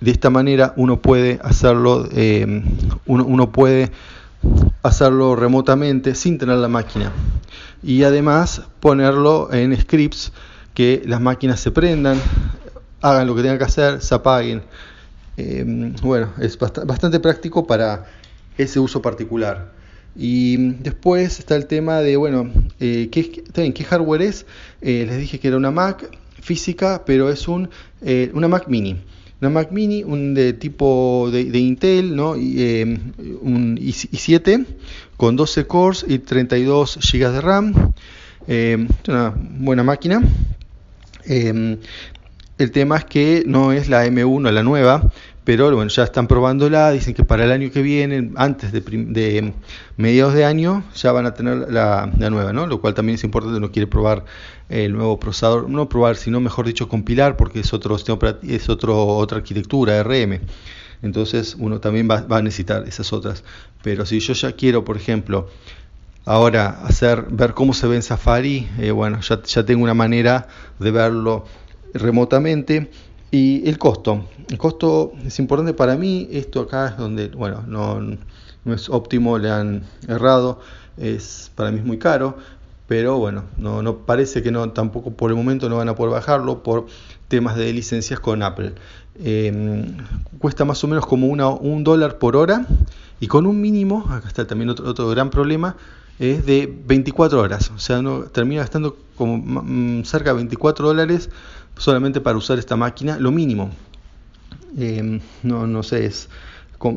De 0.00 0.10
esta 0.10 0.28
manera 0.28 0.74
uno 0.76 1.00
puede 1.00 1.38
hacerlo, 1.42 2.06
eh, 2.12 2.62
uno 3.06 3.50
puede 3.50 3.90
hacerlo 4.82 5.36
remotamente 5.36 6.14
sin 6.14 6.38
tener 6.38 6.56
la 6.56 6.68
máquina. 6.68 7.12
Y 7.82 8.02
además 8.02 8.62
ponerlo 8.80 9.52
en 9.52 9.78
scripts 9.78 10.32
que 10.74 11.02
las 11.06 11.20
máquinas 11.20 11.60
se 11.60 11.70
prendan, 11.70 12.18
hagan 13.00 13.26
lo 13.26 13.34
que 13.34 13.42
tengan 13.42 13.58
que 13.58 13.64
hacer, 13.64 14.00
se 14.00 14.14
apaguen. 14.14 14.62
Em, 15.36 15.94
bueno, 16.02 16.32
es 16.40 16.58
bastante 16.58 17.20
práctico 17.20 17.66
para 17.66 18.06
ese 18.56 18.80
uso 18.80 19.02
particular. 19.02 19.72
Y 20.14 20.56
después 20.82 21.38
está 21.38 21.56
el 21.56 21.66
tema 21.66 22.00
de, 22.00 22.16
bueno, 22.16 22.50
eh, 22.80 23.08
¿qué, 23.12 23.30
¿qué, 23.30 23.84
hardware 23.84 24.22
es? 24.22 24.46
Eh, 24.80 25.04
les 25.06 25.18
dije 25.18 25.38
que 25.38 25.48
era 25.48 25.58
una 25.58 25.70
Mac 25.70 26.10
física, 26.40 27.02
pero 27.04 27.28
es 27.28 27.48
un, 27.48 27.68
eh, 28.00 28.30
una 28.32 28.48
Mac 28.48 28.66
mini 28.68 28.98
una 29.40 29.50
Mac 29.50 29.70
Mini, 29.70 30.02
un 30.02 30.34
de 30.34 30.52
tipo 30.54 31.28
de, 31.30 31.58
Intel, 31.58 32.16
¿no? 32.16 32.34
Eh, 32.36 32.84
un 33.42 33.76
i7 33.76 34.64
con 35.16 35.36
12 35.36 35.66
cores 35.66 36.04
y 36.08 36.18
32 36.18 36.98
GB 37.02 37.30
de 37.32 37.40
RAM. 37.40 37.92
Eh, 38.48 38.86
una 39.08 39.34
buena 39.36 39.82
máquina. 39.82 40.22
Eh, 41.26 41.76
el 42.58 42.70
tema 42.70 42.96
es 42.96 43.04
que 43.04 43.42
no 43.46 43.72
es 43.72 43.88
la 43.88 44.06
M1, 44.06 44.50
la 44.50 44.62
nueva, 44.62 45.12
pero 45.46 45.72
bueno, 45.72 45.88
ya 45.88 46.02
están 46.02 46.26
probándola, 46.26 46.90
dicen 46.90 47.14
que 47.14 47.22
para 47.22 47.44
el 47.44 47.52
año 47.52 47.70
que 47.70 47.80
viene, 47.80 48.32
antes 48.34 48.72
de, 48.72 49.52
mediados 49.96 50.34
de 50.34 50.44
año, 50.44 50.82
ya 50.96 51.12
van 51.12 51.24
a 51.24 51.34
tener 51.34 51.70
la, 51.72 52.10
nueva, 52.18 52.52
¿no? 52.52 52.66
Lo 52.66 52.80
cual 52.80 52.94
también 52.94 53.14
es 53.14 53.22
importante, 53.22 53.58
uno 53.58 53.70
quiere 53.70 53.86
probar 53.86 54.24
el 54.68 54.92
nuevo 54.92 55.20
procesador, 55.20 55.70
no 55.70 55.88
probar, 55.88 56.16
sino 56.16 56.40
mejor 56.40 56.66
dicho 56.66 56.88
compilar, 56.88 57.36
porque 57.36 57.60
es 57.60 57.72
otro 57.72 57.94
es 57.94 58.68
otro, 58.68 59.06
otra 59.06 59.38
arquitectura, 59.38 60.02
RM. 60.02 60.40
Entonces 61.02 61.54
uno 61.56 61.78
también 61.78 62.08
va, 62.10 62.26
a 62.28 62.42
necesitar 62.42 62.82
esas 62.88 63.12
otras. 63.12 63.44
Pero 63.84 64.04
si 64.04 64.18
yo 64.18 64.32
ya 64.32 64.50
quiero, 64.50 64.84
por 64.84 64.96
ejemplo, 64.96 65.48
ahora 66.24 66.80
hacer 66.82 67.24
ver 67.30 67.54
cómo 67.54 67.72
se 67.72 67.86
ve 67.86 67.94
en 67.94 68.02
Safari, 68.02 68.66
eh, 68.80 68.90
bueno, 68.90 69.20
ya, 69.20 69.40
ya 69.44 69.64
tengo 69.64 69.84
una 69.84 69.94
manera 69.94 70.48
de 70.80 70.90
verlo 70.90 71.44
remotamente 71.94 72.90
y 73.36 73.68
el 73.68 73.76
costo. 73.76 74.24
El 74.48 74.56
costo 74.56 75.12
es 75.26 75.38
importante 75.38 75.74
para 75.74 75.96
mí. 75.96 76.26
Esto 76.32 76.62
acá 76.62 76.88
es 76.88 76.96
donde, 76.96 77.28
bueno, 77.28 77.62
no, 77.66 78.00
es 78.72 78.88
óptimo, 78.88 79.36
le 79.38 79.50
han 79.50 79.82
errado. 80.08 80.60
Es, 80.96 81.50
para 81.54 81.70
mí 81.70 81.78
es 81.78 81.84
muy 81.84 81.98
caro. 81.98 82.38
Pero 82.88 83.18
bueno, 83.18 83.44
no, 83.58 83.82
no 83.82 83.98
parece 83.98 84.42
que 84.42 84.50
no, 84.50 84.70
tampoco 84.70 85.10
por 85.10 85.30
el 85.30 85.36
momento 85.36 85.68
no 85.68 85.76
van 85.76 85.88
a 85.88 85.94
poder 85.94 86.12
bajarlo 86.12 86.62
por 86.62 86.86
temas 87.28 87.56
de 87.56 87.72
licencias 87.74 88.20
con 88.20 88.42
Apple. 88.42 88.72
Em, 89.22 89.96
cuesta 90.38 90.64
más 90.64 90.82
o 90.84 90.86
menos 90.86 91.04
como 91.04 91.26
una, 91.26 91.48
un 91.48 91.84
dólar 91.84 92.18
por 92.18 92.36
hora 92.36 92.66
y 93.20 93.26
con 93.26 93.44
un 93.44 93.60
mínimo, 93.60 94.06
acá 94.08 94.28
está 94.28 94.46
también 94.46 94.70
otro, 94.70 94.88
otro 94.88 95.08
gran 95.08 95.30
problema, 95.30 95.76
es 96.18 96.46
de 96.46 96.72
24 96.86 97.40
horas. 97.40 97.70
O 97.74 97.78
sea, 97.78 98.00
no, 98.00 98.20
termina 98.20 98.60
gastando 98.60 98.96
como 99.16 99.36
mm, 99.38 100.04
cerca 100.04 100.30
de 100.30 100.36
24 100.36 100.86
dólares 100.86 101.28
solamente 101.76 102.20
para 102.20 102.36
usar 102.38 102.58
esta 102.58 102.76
máquina, 102.76 103.18
lo 103.18 103.30
mínimo. 103.30 103.70
Em, 104.76 105.20
no, 105.42 105.66
no 105.66 105.82
sé, 105.82 106.06
es, 106.06 106.28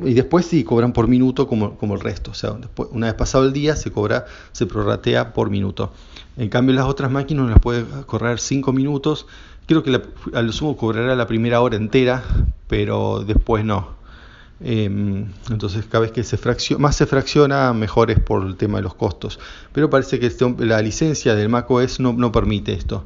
y 0.04 0.14
después 0.14 0.46
sí 0.46 0.64
cobran 0.64 0.94
por 0.94 1.08
minuto 1.08 1.48
como, 1.48 1.78
como 1.78 1.96
el 1.96 2.02
resto. 2.02 2.32
O 2.32 2.34
sea, 2.34 2.52
después, 2.52 2.90
una 2.92 3.08
vez 3.08 3.16
pasado 3.16 3.46
el 3.46 3.54
día 3.54 3.76
se 3.76 3.92
cobra, 3.92 4.26
se 4.52 4.66
prorratea 4.66 5.34
por 5.34 5.50
minuto. 5.50 5.94
En 6.38 6.50
cambio 6.50 6.76
las 6.76 6.86
otras 6.86 7.12
máquinas 7.12 7.50
las 7.50 7.60
puede 7.60 7.86
correr 8.06 8.40
5 8.40 8.72
minutos. 8.74 9.26
Creo 9.66 9.84
que 9.84 10.02
a 10.34 10.42
lo 10.42 10.52
sumo 10.52 10.76
cobrará 10.76 11.16
la 11.16 11.28
primera 11.28 11.62
hora 11.62 11.78
entera, 11.78 12.24
pero 12.68 13.24
después 13.26 13.64
no. 13.64 14.00
Em, 14.62 15.28
entonces 15.50 15.86
cada 15.86 16.02
vez 16.02 16.12
que 16.12 16.24
se 16.24 16.36
fracciona, 16.36 16.82
más 16.82 16.96
se 16.98 17.06
fracciona, 17.06 17.72
mejor 17.72 18.12
es 18.12 18.20
por 18.20 18.46
el 18.46 18.58
tema 18.58 18.80
de 18.80 18.84
los 18.84 18.96
costos. 18.96 19.40
Pero 19.72 19.90
parece 19.90 20.20
que 20.20 20.28
este, 20.28 20.46
la 20.60 20.82
licencia 20.82 21.36
del 21.36 21.50
macOS 21.50 22.00
no, 22.00 22.14
no 22.14 22.32
permite 22.32 22.74
esto. 22.74 23.06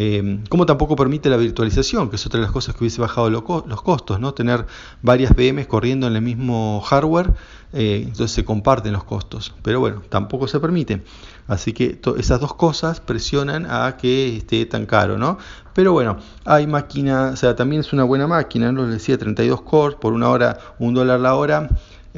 Eh, 0.00 0.44
como 0.48 0.64
tampoco 0.64 0.94
permite 0.94 1.28
la 1.28 1.36
virtualización, 1.36 2.08
que 2.08 2.14
es 2.14 2.24
otra 2.24 2.38
de 2.38 2.44
las 2.46 2.52
cosas 2.52 2.76
que 2.76 2.84
hubiese 2.84 3.00
bajado 3.00 3.30
los 3.30 3.82
costos, 3.82 4.20
¿no? 4.20 4.32
Tener 4.32 4.64
varias 5.02 5.34
VMs 5.34 5.66
corriendo 5.66 6.06
en 6.06 6.14
el 6.14 6.22
mismo 6.22 6.80
hardware, 6.82 7.34
eh, 7.72 8.02
entonces 8.04 8.30
se 8.30 8.44
comparten 8.44 8.92
los 8.92 9.02
costos. 9.02 9.52
Pero 9.62 9.80
bueno, 9.80 10.00
tampoco 10.08 10.46
se 10.46 10.60
permite. 10.60 11.02
Así 11.48 11.72
que 11.72 12.00
esas 12.16 12.40
dos 12.40 12.54
cosas 12.54 13.00
presionan 13.00 13.66
a 13.68 13.96
que 13.96 14.36
esté 14.36 14.64
tan 14.66 14.86
caro, 14.86 15.18
¿no? 15.18 15.38
Pero 15.74 15.92
bueno, 15.92 16.18
hay 16.44 16.68
máquinas, 16.68 17.32
o 17.32 17.36
sea, 17.36 17.56
también 17.56 17.80
es 17.80 17.92
una 17.92 18.04
buena 18.04 18.28
máquina, 18.28 18.70
¿no? 18.70 18.84
Les 18.84 18.92
decía 18.92 19.18
32 19.18 19.62
cores 19.62 19.98
por 19.98 20.12
una 20.12 20.28
hora, 20.28 20.58
un 20.78 20.94
dólar 20.94 21.18
la 21.18 21.34
hora. 21.34 21.68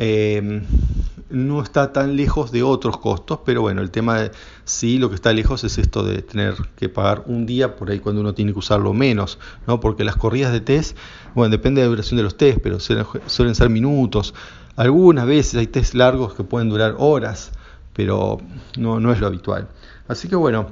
Eh, 0.03 0.63
no 1.29 1.63
está 1.63 1.93
tan 1.93 2.17
lejos 2.17 2.53
de 2.53 2.63
otros 2.63 2.97
costos, 2.97 3.41
pero 3.45 3.61
bueno, 3.61 3.83
el 3.83 3.91
tema 3.91 4.19
de 4.19 4.31
sí, 4.65 4.99
lo 4.99 5.11
que 5.11 5.15
está 5.15 5.31
lejos 5.35 5.63
es 5.63 5.77
esto 5.77 6.03
de 6.03 6.23
tener 6.23 6.55
que 6.75 6.89
pagar 6.89 7.25
un 7.27 7.45
día 7.45 7.77
por 7.77 7.91
ahí 7.91 7.99
cuando 7.99 8.23
uno 8.23 8.33
tiene 8.33 8.55
que 8.55 8.59
usarlo 8.59 8.95
menos, 8.95 9.39
¿no? 9.67 9.79
Porque 9.79 10.03
las 10.03 10.17
corridas 10.17 10.53
de 10.53 10.63
test, 10.63 10.97
bueno, 11.35 11.51
depende 11.51 11.83
de 11.83 11.87
la 11.87 11.91
duración 11.91 12.17
de 12.17 12.23
los 12.23 12.39
test, 12.39 12.61
pero 12.63 12.81
suelen, 12.81 13.55
ser 13.55 13.69
minutos. 13.69 14.35
Algunas 14.75 15.27
veces 15.27 15.57
hay 15.57 15.67
test 15.67 15.93
largos 15.93 16.33
que 16.33 16.45
pueden 16.45 16.71
durar 16.71 16.97
horas, 16.99 17.53
pero 17.93 18.41
no, 18.79 19.01
no 19.01 19.13
es 19.13 19.21
lo 19.21 19.27
habitual. 19.27 19.69
Así 20.09 20.29
que 20.29 20.37
bueno, 20.37 20.69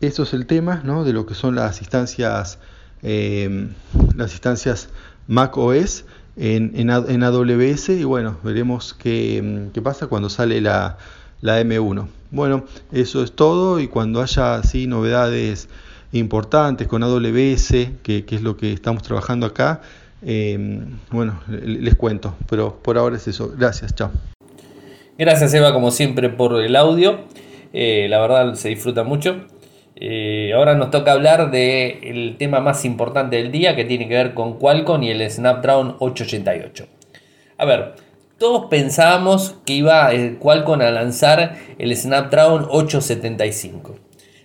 eso 0.00 0.22
es 0.22 0.32
el 0.32 0.46
tema, 0.46 0.80
¿no? 0.84 1.04
De 1.04 1.12
lo 1.12 1.26
que 1.26 1.34
son 1.34 1.54
las 1.54 1.82
instancias, 1.82 2.58
eh, 3.02 3.68
las 4.16 4.32
instancias 4.32 4.88
Mac 5.28 5.56
En, 6.36 6.72
en, 6.74 7.22
AWS 7.22 7.90
y 7.90 8.04
bueno, 8.04 8.38
veremos 8.42 8.94
qué, 8.94 9.70
pasa 9.82 10.08
cuando 10.08 10.28
sale 10.28 10.60
la, 10.60 10.98
M1. 11.42 12.08
Bueno, 12.30 12.64
eso 12.90 13.22
es 13.22 13.32
todo 13.32 13.78
y 13.78 13.86
cuando 13.86 14.20
haya 14.20 14.56
así 14.56 14.86
novedades 14.86 15.68
importantes 16.12 16.88
con 16.88 17.02
AWS, 17.02 17.68
que, 18.02 18.24
es 18.28 18.42
lo 18.42 18.56
que 18.56 18.72
estamos 18.72 19.02
trabajando 19.02 19.46
acá, 19.46 19.82
em, 20.22 20.98
bueno, 21.10 21.40
les 21.48 21.94
cuento, 21.94 22.34
pero 22.48 22.80
por 22.82 22.98
ahora 22.98 23.16
es 23.16 23.28
eso. 23.28 23.52
Gracias, 23.56 23.94
chao. 23.94 24.10
Gracias 25.16 25.54
Eva 25.54 25.72
como 25.72 25.92
siempre 25.92 26.28
por 26.28 26.60
el 26.60 26.74
audio, 26.74 27.20
eh, 27.72 28.08
la 28.08 28.20
verdad 28.20 28.54
se 28.54 28.70
disfruta 28.70 29.04
mucho. 29.04 29.46
Eh, 29.96 30.52
ahora 30.54 30.74
nos 30.74 30.90
toca 30.90 31.12
hablar 31.12 31.50
del 31.50 32.36
tema 32.38 32.60
más 32.60 32.84
importante 32.84 33.36
del 33.36 33.52
día 33.52 33.76
que 33.76 33.84
tiene 33.84 34.08
que 34.08 34.14
ver 34.14 34.34
con 34.34 34.58
Qualcomm 34.58 35.02
y 35.02 35.10
el 35.10 35.30
Snapdragon 35.30 35.96
888. 36.00 36.86
A 37.58 37.64
ver, 37.64 37.94
todos 38.38 38.66
pensábamos 38.66 39.54
que 39.64 39.74
iba 39.74 40.12
el 40.12 40.38
Qualcomm 40.38 40.80
a 40.80 40.90
lanzar 40.90 41.56
el 41.78 41.96
Snapdragon 41.96 42.66
875. 42.68 43.94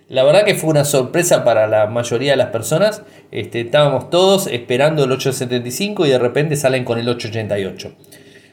La 0.09 0.23
verdad 0.23 0.43
que 0.43 0.55
fue 0.55 0.69
una 0.71 0.85
sorpresa 0.85 1.43
para 1.43 1.67
la 1.67 1.87
mayoría 1.87 2.31
de 2.31 2.37
las 2.37 2.49
personas. 2.49 3.03
Este, 3.31 3.61
estábamos 3.61 4.09
todos 4.09 4.47
esperando 4.47 5.03
el 5.03 5.11
875 5.11 6.05
y 6.05 6.09
de 6.09 6.19
repente 6.19 6.55
salen 6.55 6.83
con 6.83 6.97
el 6.97 7.07
888. 7.09 7.93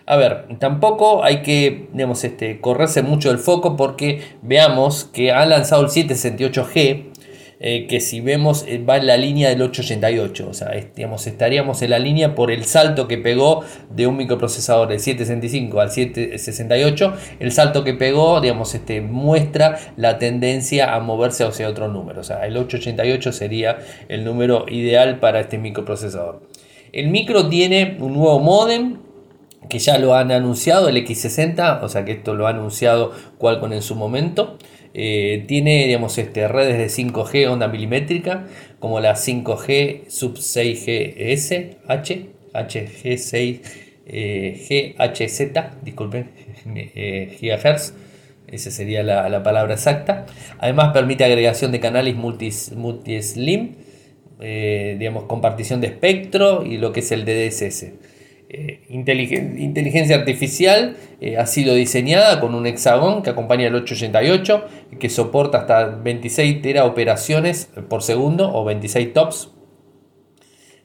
A 0.08 0.14
ver, 0.16 0.46
tampoco 0.60 1.24
hay 1.24 1.42
que 1.42 1.88
digamos, 1.92 2.22
este, 2.22 2.60
correrse 2.60 3.02
mucho 3.02 3.28
del 3.28 3.38
foco 3.38 3.76
porque 3.76 4.22
veamos 4.40 5.04
que 5.04 5.32
han 5.32 5.50
lanzado 5.50 5.82
el 5.82 5.88
768G, 5.88 7.06
eh, 7.58 7.86
que 7.88 8.00
si 8.00 8.20
vemos 8.20 8.64
eh, 8.68 8.78
va 8.78 8.98
en 8.98 9.08
la 9.08 9.16
línea 9.16 9.48
del 9.48 9.62
888, 9.62 10.48
o 10.48 10.54
sea, 10.54 10.70
digamos, 10.94 11.26
estaríamos 11.26 11.82
en 11.82 11.90
la 11.90 11.98
línea 11.98 12.36
por 12.36 12.52
el 12.52 12.66
salto 12.66 13.08
que 13.08 13.18
pegó 13.18 13.64
de 13.90 14.06
un 14.06 14.16
microprocesador 14.16 14.86
del 14.86 15.00
765 15.00 15.80
al 15.80 15.90
768, 15.90 17.14
el 17.40 17.50
salto 17.50 17.82
que 17.82 17.94
pegó, 17.94 18.40
digamos, 18.40 18.76
este, 18.76 19.00
muestra 19.00 19.78
la 19.96 20.18
tendencia 20.18 20.94
a 20.94 21.00
moverse 21.00 21.42
hacia 21.42 21.68
otro 21.68 21.88
número, 21.88 22.20
o 22.20 22.24
sea, 22.24 22.46
el 22.46 22.56
888 22.56 23.32
sería 23.32 23.78
el 24.08 24.24
número 24.24 24.66
ideal 24.68 25.18
para 25.18 25.40
este 25.40 25.58
microprocesador. 25.58 26.42
El 26.92 27.08
micro 27.08 27.48
tiene 27.48 27.96
un 27.98 28.12
nuevo 28.12 28.38
modem 28.38 29.05
que 29.68 29.78
ya 29.78 29.98
lo 29.98 30.14
han 30.14 30.32
anunciado, 30.32 30.88
el 30.88 30.96
X60, 30.96 31.80
o 31.82 31.88
sea 31.88 32.04
que 32.04 32.12
esto 32.12 32.34
lo 32.34 32.46
ha 32.46 32.50
anunciado 32.50 33.12
Qualcomm 33.38 33.72
en 33.72 33.82
su 33.82 33.94
momento. 33.94 34.58
Eh, 34.98 35.44
tiene 35.46 35.86
digamos, 35.86 36.16
este, 36.16 36.48
redes 36.48 36.78
de 36.78 36.86
5G 36.86 37.48
onda 37.48 37.68
milimétrica, 37.68 38.46
como 38.78 38.98
la 38.98 39.14
5G 39.14 40.08
sub 40.08 40.38
6GS, 40.38 41.76
H, 41.86 42.26
HG6, 42.54 43.60
eh, 44.06 44.94
GHZ, 44.96 45.82
disculpen, 45.82 46.30
eh, 46.74 47.36
gigahertz. 47.38 47.92
Esa 48.46 48.70
sería 48.70 49.02
la, 49.02 49.42
palabra 49.42 49.74
exacta. 49.74 50.24
Además 50.58 50.92
permite 50.92 51.24
agregación 51.24 51.72
de 51.72 51.80
canales 51.80 52.14
multi-slim, 52.14 53.74
digamos, 54.38 55.24
compartición 55.24 55.80
de 55.80 55.88
espectro 55.88 56.64
y 56.64 56.78
lo 56.78 56.92
que 56.92 57.00
es 57.00 57.10
el 57.10 57.24
DDSS. 57.24 57.86
Eh, 58.48 58.84
inteligencia 58.90 60.14
artificial 60.14 60.96
eh, 61.20 61.36
ha 61.36 61.46
sido 61.46 61.74
diseñada 61.74 62.40
con 62.40 62.54
un 62.54 62.66
hexagón 62.66 63.24
que 63.24 63.30
acompaña 63.30 63.66
el 63.66 63.74
888 63.74 64.64
que 65.00 65.08
soporta 65.08 65.58
hasta 65.58 65.86
26 65.86 66.62
tera 66.62 66.84
operaciones 66.84 67.70
por 67.88 68.04
segundo 68.04 68.54
o 68.54 68.64
26 68.64 69.12
tops 69.12 69.55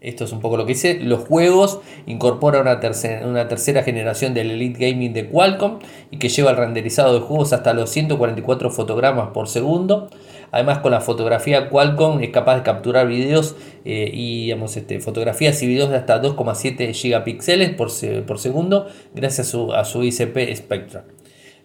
esto 0.01 0.23
es 0.23 0.31
un 0.31 0.39
poco 0.39 0.57
lo 0.57 0.65
que 0.65 0.71
hice. 0.71 0.95
Los 0.99 1.27
juegos 1.27 1.79
incorporan 2.07 2.63
una 2.63 2.79
tercera, 2.79 3.25
una 3.27 3.47
tercera 3.47 3.83
generación 3.83 4.33
del 4.33 4.49
Elite 4.49 4.89
Gaming 4.89 5.13
de 5.13 5.29
Qualcomm 5.29 5.77
y 6.09 6.17
que 6.17 6.27
lleva 6.27 6.49
el 6.49 6.57
renderizado 6.57 7.13
de 7.13 7.19
juegos 7.19 7.53
hasta 7.53 7.73
los 7.73 7.91
144 7.91 8.71
fotogramas 8.71 9.29
por 9.29 9.47
segundo. 9.47 10.09
Además, 10.51 10.79
con 10.79 10.91
la 10.91 11.01
fotografía 11.01 11.69
Qualcomm 11.69 12.19
es 12.23 12.31
capaz 12.31 12.55
de 12.55 12.63
capturar 12.63 13.07
videos 13.07 13.55
eh, 13.85 14.09
y 14.11 14.45
digamos, 14.45 14.75
este, 14.75 14.99
fotografías 14.99 15.61
y 15.61 15.67
videos 15.67 15.91
de 15.91 15.97
hasta 15.97 16.19
2,7 16.19 16.93
gigapíxeles 16.93 17.69
por, 17.69 17.89
por, 18.25 18.39
segundo 18.39 18.87
gracias 19.13 19.47
a 19.47 19.51
su, 19.51 19.71
a 19.71 19.85
su 19.85 20.03
ICP 20.03 20.55
Spectra. 20.55 21.05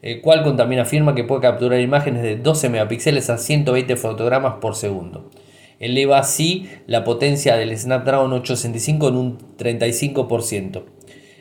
Eh, 0.02 0.20
Qualcomm 0.20 0.58
también 0.58 0.82
afirma 0.82 1.14
que 1.14 1.24
puede 1.24 1.40
capturar 1.40 1.80
imágenes 1.80 2.22
de 2.22 2.36
12 2.36 2.68
megapíxeles 2.68 3.30
a 3.30 3.38
120 3.38 3.96
fotogramas 3.96 4.56
por 4.60 4.74
segundo 4.74 5.30
eleva 5.80 6.18
así 6.18 6.68
la 6.86 7.04
potencia 7.04 7.56
del 7.56 7.76
Snapdragon 7.76 8.32
865 8.32 9.08
en 9.08 9.16
un 9.16 9.38
35%. 9.58 10.82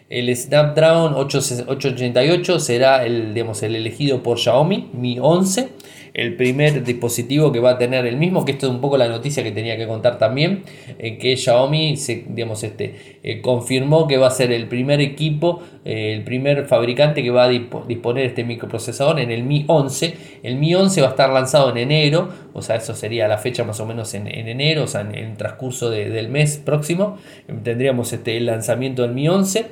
El 0.09 0.35
Snapdragon 0.35 1.15
888 1.15 2.59
será 2.59 3.05
el, 3.05 3.33
digamos, 3.33 3.63
el 3.63 3.75
elegido 3.75 4.21
por 4.21 4.37
Xiaomi 4.37 4.89
Mi 4.93 5.17
11 5.19 5.69
el 6.15 6.38
primer 6.38 6.86
dispositivo 6.86 7.51
que 7.51 7.60
va 7.60 7.71
a 7.71 7.78
tener 7.78 8.06
el 8.06 8.15
mismo, 8.15 8.45
que 8.45 8.54
esto 8.54 8.67
es 8.67 8.71
un 8.71 8.80
poco 8.80 8.97
la 8.97 9.10
noticia 9.10 9.43
que 9.43 9.51
tenía 9.51 9.75
que 9.75 9.86
contar 9.86 10.17
también, 10.17 10.63
eh, 10.97 11.17
que 11.17 11.36
Xiaomi 11.36 11.97
se, 11.97 12.23
digamos, 12.30 12.63
este, 12.63 13.19
eh, 13.21 13.41
confirmó 13.41 14.08
que 14.08 14.15
va 14.15 14.28
a 14.28 14.32
ser 14.32 14.54
el 14.54 14.67
primer 14.67 15.01
equipo, 15.01 15.62
eh, 15.84 16.13
el 16.13 16.23
primer 16.23 16.67
fabricante 16.67 17.21
que 17.21 17.32
va 17.32 17.43
a 17.43 17.49
disponer 17.49 18.25
este 18.25 18.45
microprocesador 18.45 19.19
en 19.19 19.30
el 19.30 19.43
Mi 19.43 19.65
11. 19.67 20.13
El 20.41 20.56
Mi 20.56 20.73
11 20.73 21.01
va 21.01 21.08
a 21.08 21.10
estar 21.12 21.30
lanzado 21.30 21.69
en 21.71 21.78
enero, 21.78 22.30
o 22.54 22.62
sea, 22.62 22.78
eso 22.78 22.95
sería 22.95 23.28
la 23.28 23.38
fecha 23.38 23.65
más 23.65 23.82
o 23.82 23.86
menos 23.86 24.13
en, 24.13 24.28
enero, 24.28 24.84
o 24.84 24.88
sea, 24.88 25.01
en, 25.01 25.13
el 25.15 25.36
transcurso 25.36 25.89
del 25.89 26.30
mes 26.30 26.62
próximo, 26.63 27.17
tendríamos 27.63 28.13
este, 28.13 28.38
el 28.38 28.45
lanzamiento 28.45 29.01
del 29.01 29.12
Mi 29.12 29.28
11 29.28 29.65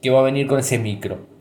que 0.00 0.10
va 0.10 0.20
a 0.20 0.22
venir 0.22 0.46
con 0.46 0.60
ese 0.60 0.78
micro 0.78 1.37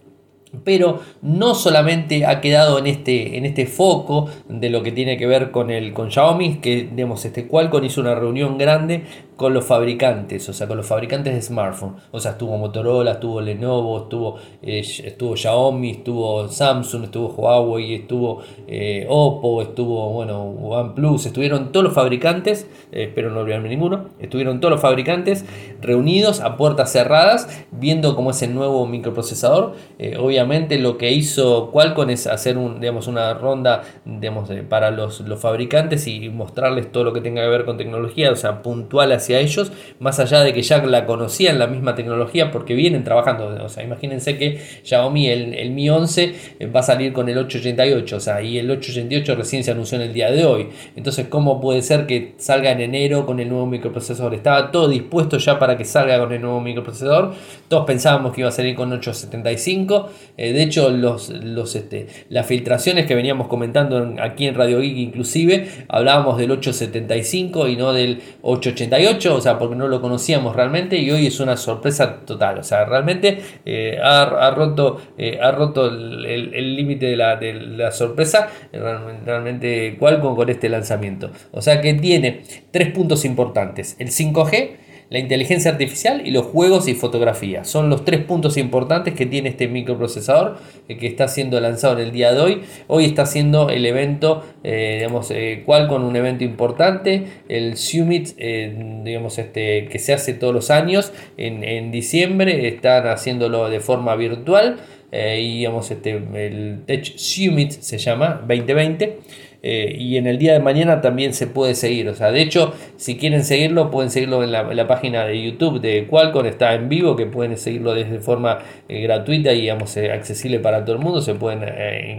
pero 0.63 1.01
no 1.21 1.55
solamente 1.55 2.25
ha 2.25 2.41
quedado 2.41 2.79
en 2.79 2.87
este, 2.87 3.37
en 3.37 3.45
este 3.45 3.65
foco 3.65 4.29
de 4.47 4.69
lo 4.69 4.83
que 4.83 4.91
tiene 4.91 5.17
que 5.17 5.27
ver 5.27 5.51
con 5.51 5.71
el 5.71 5.93
con 5.93 6.11
Xiaomi, 6.11 6.57
que 6.57 6.89
digamos, 6.93 7.25
este 7.25 7.47
Qualcomm 7.47 7.83
hizo 7.83 8.01
una 8.01 8.15
reunión 8.15 8.57
grande 8.57 9.03
con 9.37 9.53
los 9.53 9.65
fabricantes, 9.65 10.49
o 10.49 10.53
sea, 10.53 10.67
con 10.67 10.77
los 10.77 10.87
fabricantes 10.87 11.33
de 11.33 11.41
smartphones. 11.41 12.01
O 12.11 12.19
sea, 12.19 12.31
estuvo 12.31 12.57
Motorola, 12.57 13.11
estuvo 13.11 13.39
Lenovo, 13.39 13.99
estuvo, 14.03 14.37
eh, 14.63 14.79
estuvo 14.79 15.35
Xiaomi, 15.35 15.91
estuvo 15.91 16.47
Samsung, 16.49 17.03
estuvo 17.05 17.29
Huawei, 17.29 17.93
estuvo 17.93 18.41
eh, 18.67 19.05
Oppo, 19.07 19.61
estuvo, 19.61 20.11
bueno, 20.11 20.41
OnePlus, 20.43 21.27
estuvieron 21.27 21.71
todos 21.71 21.83
los 21.83 21.93
fabricantes, 21.93 22.67
eh, 22.91 23.03
espero 23.03 23.29
no 23.29 23.41
olvidarme 23.41 23.69
ninguno, 23.69 24.09
estuvieron 24.19 24.59
todos 24.59 24.71
los 24.71 24.81
fabricantes 24.81 25.45
reunidos 25.81 26.41
a 26.41 26.57
puertas 26.57 26.91
cerradas, 26.91 27.47
viendo 27.71 28.15
cómo 28.15 28.31
es 28.31 28.41
el 28.41 28.55
nuevo 28.55 28.87
microprocesador. 28.87 29.75
obviamente 30.19 30.79
lo 30.79 30.97
que 30.97 31.11
hizo 31.11 31.69
Qualcomm 31.71 32.09
es 32.09 32.25
hacer 32.25 32.57
un, 32.57 32.79
digamos, 32.79 33.07
una 33.07 33.35
ronda 33.35 33.83
digamos, 34.03 34.49
para 34.67 34.89
los, 34.89 35.21
los 35.21 35.39
fabricantes 35.39 36.07
y 36.07 36.29
mostrarles 36.29 36.91
todo 36.91 37.03
lo 37.03 37.13
que 37.13 37.21
tenga 37.21 37.43
que 37.43 37.49
ver 37.49 37.65
con 37.65 37.77
tecnología, 37.77 38.31
o 38.31 38.35
sea, 38.35 38.63
puntual 38.63 39.11
a 39.35 39.39
ellos, 39.39 39.71
más 39.99 40.19
allá 40.19 40.41
de 40.41 40.53
que 40.53 40.61
ya 40.61 40.83
la 40.85 41.05
conocían 41.05 41.59
la 41.59 41.67
misma 41.67 41.95
tecnología 41.95 42.51
porque 42.51 42.73
vienen 42.73 43.03
trabajando. 43.03 43.63
O 43.63 43.69
sea, 43.69 43.83
imagínense 43.83 44.37
que 44.37 44.59
Xiaomi, 44.83 45.27
el, 45.29 45.53
el 45.53 45.71
Mi 45.71 45.89
11, 45.89 46.35
eh, 46.59 46.65
va 46.67 46.81
a 46.81 46.83
salir 46.83 47.13
con 47.13 47.29
el 47.29 47.37
888, 47.37 48.15
o 48.15 48.19
sea, 48.19 48.41
y 48.41 48.57
el 48.57 48.69
888 48.69 49.35
recién 49.35 49.63
se 49.63 49.71
anunció 49.71 49.97
en 49.97 50.03
el 50.03 50.13
día 50.13 50.31
de 50.31 50.45
hoy. 50.45 50.69
Entonces, 50.95 51.27
¿cómo 51.27 51.59
puede 51.59 51.81
ser 51.81 52.05
que 52.05 52.33
salga 52.37 52.71
en 52.71 52.81
enero 52.81 53.25
con 53.25 53.39
el 53.39 53.49
nuevo 53.49 53.65
microprocesador? 53.65 54.33
Estaba 54.33 54.71
todo 54.71 54.87
dispuesto 54.87 55.37
ya 55.37 55.59
para 55.59 55.77
que 55.77 55.85
salga 55.85 56.19
con 56.19 56.31
el 56.31 56.41
nuevo 56.41 56.61
microprocesador. 56.61 57.33
Todos 57.67 57.85
pensábamos 57.85 58.33
que 58.33 58.41
iba 58.41 58.49
a 58.49 58.53
salir 58.53 58.75
con 58.75 58.91
875. 58.91 60.09
Eh, 60.37 60.53
de 60.53 60.63
hecho, 60.63 60.89
los, 60.89 61.29
los, 61.29 61.75
este, 61.75 62.07
las 62.29 62.45
filtraciones 62.45 63.05
que 63.05 63.15
veníamos 63.15 63.47
comentando 63.47 64.15
aquí 64.21 64.45
en 64.45 64.55
Radio 64.55 64.79
Geek, 64.79 64.97
inclusive, 64.97 65.67
hablábamos 65.87 66.37
del 66.37 66.51
875 66.51 67.67
y 67.67 67.75
no 67.75 67.93
del 67.93 68.21
888 68.41 69.16
o 69.25 69.41
sea, 69.41 69.57
porque 69.57 69.75
no 69.75 69.87
lo 69.87 70.01
conocíamos 70.01 70.55
realmente 70.55 70.97
y 70.97 71.09
hoy 71.11 71.27
es 71.27 71.39
una 71.39 71.57
sorpresa 71.57 72.21
total, 72.25 72.59
o 72.59 72.63
sea, 72.63 72.85
realmente 72.85 73.39
eh, 73.65 73.99
ha, 74.01 74.51
roto, 74.55 75.01
eh, 75.17 75.39
ha 75.41 75.51
roto 75.51 75.87
el 75.87 76.75
límite 76.75 77.07
de 77.07 77.15
la, 77.15 77.35
de 77.35 77.53
la, 77.53 77.91
sorpresa, 77.91 78.49
realmente 78.71 79.97
Qualcomm 79.97 80.35
con 80.35 80.49
este 80.49 80.69
lanzamiento. 80.69 81.31
O 81.51 81.61
sea 81.61 81.81
que 81.81 81.93
tiene 81.95 82.43
tres 82.71 82.91
puntos 82.91 83.25
importantes, 83.25 83.95
el 83.99 84.09
5G, 84.09 84.86
la 85.09 85.19
inteligencia 85.19 85.71
artificial 85.71 86.25
y 86.25 86.31
los 86.31 86.45
juegos 86.47 86.87
y 86.87 86.93
fotografía. 86.93 87.63
Son 87.63 87.89
los 87.89 88.03
tres 88.03 88.23
puntos 88.23 88.57
importantes 88.57 89.13
que 89.13 89.25
tiene 89.25 89.49
este 89.49 89.67
microprocesador 89.67 90.57
eh, 90.87 90.97
que 90.97 91.07
está 91.07 91.27
siendo 91.27 91.59
lanzado 91.59 91.97
en 91.97 92.05
el 92.05 92.11
día 92.11 92.33
de 92.33 92.39
hoy. 92.41 92.61
Hoy 92.87 93.05
está 93.05 93.25
siendo 93.25 93.69
el 93.69 93.85
evento, 93.85 94.43
eh, 94.63 94.95
digamos, 94.97 95.31
eh, 95.31 95.63
con 95.65 96.03
un 96.03 96.15
evento 96.15 96.43
importante, 96.43 97.25
el 97.47 97.77
Summit, 97.77 98.35
digamos, 98.37 99.37
este, 99.37 99.87
que 99.89 99.99
se 99.99 100.13
hace 100.13 100.33
todos 100.33 100.53
los 100.53 100.71
años 100.71 101.13
en, 101.37 101.63
en 101.63 101.91
diciembre, 101.91 102.67
están 102.67 103.07
haciéndolo 103.07 103.69
de 103.69 103.79
forma 103.79 104.15
virtual. 104.15 104.77
y 105.11 105.59
digamos, 105.59 105.89
este, 105.91 106.11
el 106.11 106.83
Tech 106.85 107.17
Summit 107.17 107.71
se 107.71 107.97
llama 107.97 108.41
2020. 108.47 109.19
Eh, 109.63 109.95
y 109.97 110.17
en 110.17 110.27
el 110.27 110.37
día 110.37 110.53
de 110.53 110.59
mañana 110.59 111.01
también 111.01 111.33
se 111.33 111.47
puede 111.47 111.75
seguir. 111.75 112.07
O 112.09 112.15
sea, 112.15 112.31
de 112.31 112.41
hecho, 112.41 112.73
si 112.95 113.17
quieren 113.17 113.43
seguirlo, 113.43 113.91
pueden 113.91 114.11
seguirlo 114.11 114.43
en 114.43 114.51
la, 114.51 114.87
página 114.87 115.25
de 115.25 115.41
YouTube 115.41 115.81
de 115.81 116.07
Qualcomm, 116.07 116.45
está 116.45 116.73
en 116.73 116.89
vivo, 116.89 117.15
que 117.15 117.25
pueden 117.25 117.57
seguirlo 117.57 117.93
desde 117.93 118.19
forma 118.19 118.59
eh, 118.87 119.01
gratuita 119.01 119.51
y 119.53 119.61
digamos, 119.61 119.95
eh, 119.97 120.11
accesible 120.11 120.59
para 120.59 120.85
todo 120.85 120.95
el 120.95 121.01
mundo. 121.01 121.21
Se 121.21 121.33
pueden 121.35 121.63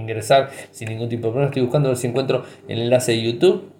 ingresar 0.01 0.51
sin 0.71 0.89
ningún 0.89 1.09
tipo 1.09 1.29
de 1.29 1.33
problema. 1.33 1.49
Estoy 1.49 1.63
buscando 1.63 1.89
a 1.89 1.91
ver 1.91 1.99
si 1.99 2.07
encuentro 2.07 2.45
el 2.69 2.81
enlace 2.81 3.13
de 3.13 3.23
YouTube. 3.23 3.73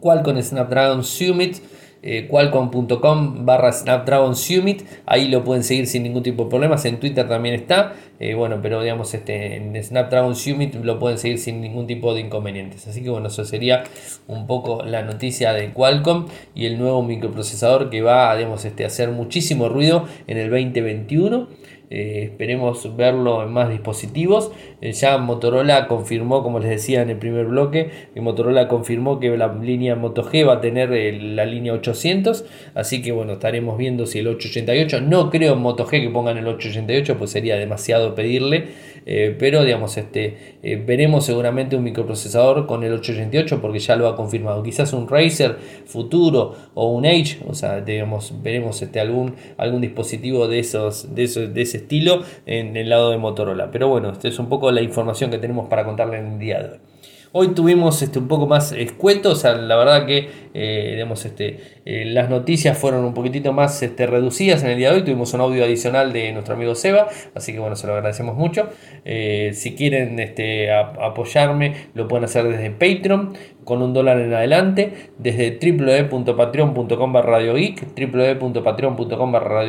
Qualcomm 0.00 0.40
Snapdragon 0.40 1.02
Summit 1.02 1.56
eh, 2.02 2.26
qualcomm.com 2.28 3.44
barra 3.44 3.72
Snapdragon 3.72 4.34
Summit, 4.34 4.82
ahí 5.06 5.28
lo 5.28 5.44
pueden 5.44 5.64
seguir 5.64 5.86
sin 5.86 6.02
ningún 6.02 6.22
tipo 6.22 6.44
de 6.44 6.50
problemas, 6.50 6.84
en 6.84 6.98
Twitter 6.98 7.28
también 7.28 7.54
está, 7.54 7.94
eh, 8.18 8.34
bueno, 8.34 8.60
pero 8.62 8.82
digamos 8.82 9.12
este, 9.14 9.56
en 9.56 9.82
Snapdragon 9.82 10.34
Summit 10.34 10.74
lo 10.76 10.98
pueden 10.98 11.18
seguir 11.18 11.38
sin 11.38 11.60
ningún 11.60 11.86
tipo 11.86 12.14
de 12.14 12.20
inconvenientes, 12.20 12.86
así 12.88 13.02
que 13.02 13.10
bueno, 13.10 13.28
eso 13.28 13.44
sería 13.44 13.84
un 14.26 14.46
poco 14.46 14.82
la 14.84 15.02
noticia 15.02 15.52
de 15.52 15.72
Qualcomm 15.72 16.26
y 16.54 16.66
el 16.66 16.78
nuevo 16.78 17.02
microprocesador 17.02 17.90
que 17.90 18.02
va 18.02 18.36
digamos, 18.36 18.64
este, 18.64 18.84
a 18.84 18.86
hacer 18.88 19.10
muchísimo 19.10 19.68
ruido 19.68 20.06
en 20.26 20.38
el 20.38 20.50
2021. 20.50 21.48
Eh, 21.92 22.28
esperemos 22.30 22.96
verlo 22.96 23.42
en 23.42 23.52
más 23.52 23.68
dispositivos. 23.68 24.52
Eh, 24.80 24.92
ya 24.92 25.18
Motorola 25.18 25.88
confirmó, 25.88 26.44
como 26.44 26.60
les 26.60 26.70
decía 26.70 27.02
en 27.02 27.10
el 27.10 27.16
primer 27.16 27.46
bloque, 27.46 27.90
que 28.14 28.20
Motorola 28.20 28.68
confirmó 28.68 29.18
que 29.18 29.36
la 29.36 29.52
línea 29.52 29.96
Moto 29.96 30.22
G 30.22 30.46
va 30.46 30.54
a 30.54 30.60
tener 30.60 30.92
eh, 30.92 31.18
la 31.20 31.44
línea 31.44 31.72
800. 31.72 32.44
Así 32.74 33.02
que 33.02 33.10
bueno, 33.10 33.32
estaremos 33.34 33.76
viendo 33.76 34.06
si 34.06 34.20
el 34.20 34.28
888. 34.28 35.00
No 35.00 35.30
creo 35.30 35.54
en 35.54 35.60
Moto 35.60 35.84
G 35.84 36.00
que 36.00 36.10
pongan 36.10 36.38
el 36.38 36.46
888, 36.46 37.18
pues 37.18 37.30
sería 37.32 37.56
demasiado 37.56 38.14
pedirle. 38.14 38.68
Eh, 39.06 39.34
pero 39.38 39.64
digamos, 39.64 39.96
este, 39.96 40.58
eh, 40.62 40.76
veremos 40.76 41.24
seguramente 41.24 41.76
un 41.76 41.84
microprocesador 41.84 42.66
con 42.66 42.84
el 42.84 42.92
888 42.92 43.60
porque 43.60 43.78
ya 43.78 43.96
lo 43.96 44.08
ha 44.08 44.16
confirmado. 44.16 44.62
Quizás 44.62 44.92
un 44.92 45.08
Razer 45.08 45.56
futuro 45.86 46.54
o 46.74 46.92
un 46.92 47.04
Edge, 47.04 47.38
o 47.48 47.54
sea, 47.54 47.80
digamos, 47.80 48.34
veremos 48.42 48.80
este, 48.82 49.00
algún, 49.00 49.34
algún 49.56 49.80
dispositivo 49.80 50.48
de, 50.48 50.58
esos, 50.58 51.14
de, 51.14 51.26
de 51.26 51.62
ese 51.62 51.78
estilo 51.78 52.22
en 52.46 52.76
el 52.76 52.88
lado 52.88 53.10
de 53.10 53.18
Motorola. 53.18 53.70
Pero 53.70 53.88
bueno, 53.88 54.10
esta 54.10 54.28
es 54.28 54.38
un 54.38 54.48
poco 54.48 54.70
la 54.70 54.82
información 54.82 55.30
que 55.30 55.38
tenemos 55.38 55.68
para 55.68 55.84
contarle 55.84 56.18
en 56.18 56.26
el 56.32 56.38
día 56.38 56.62
de 56.62 56.68
hoy. 56.70 56.89
Hoy 57.32 57.54
tuvimos 57.54 58.02
este, 58.02 58.18
un 58.18 58.26
poco 58.26 58.48
más 58.48 58.72
escueto, 58.72 59.30
o 59.30 59.34
sea, 59.36 59.54
la 59.54 59.76
verdad 59.76 60.04
que 60.04 60.28
eh, 60.52 61.06
este, 61.24 61.60
eh, 61.84 62.04
las 62.06 62.28
noticias 62.28 62.76
fueron 62.76 63.04
un 63.04 63.14
poquitito 63.14 63.52
más 63.52 63.80
este, 63.84 64.08
reducidas 64.08 64.64
en 64.64 64.70
el 64.70 64.78
día 64.78 64.90
de 64.90 64.96
hoy. 64.96 65.04
Tuvimos 65.04 65.32
un 65.34 65.40
audio 65.42 65.62
adicional 65.62 66.12
de 66.12 66.32
nuestro 66.32 66.54
amigo 66.54 66.74
Seba, 66.74 67.06
así 67.36 67.52
que 67.52 67.60
bueno, 67.60 67.76
se 67.76 67.86
lo 67.86 67.94
agradecemos 67.94 68.36
mucho. 68.36 68.68
Eh, 69.04 69.52
si 69.54 69.76
quieren 69.76 70.18
este, 70.18 70.72
apoyarme, 70.72 71.90
lo 71.94 72.08
pueden 72.08 72.24
hacer 72.24 72.48
desde 72.48 72.70
Patreon 72.70 73.34
con 73.70 73.82
un 73.82 73.94
dólar 73.94 74.18
en 74.20 74.34
adelante, 74.34 74.92
desde 75.16 75.58
www.patreon.com 75.62 77.12
barra 77.12 77.38
www.patreon.com 77.38 79.32
barra 79.32 79.64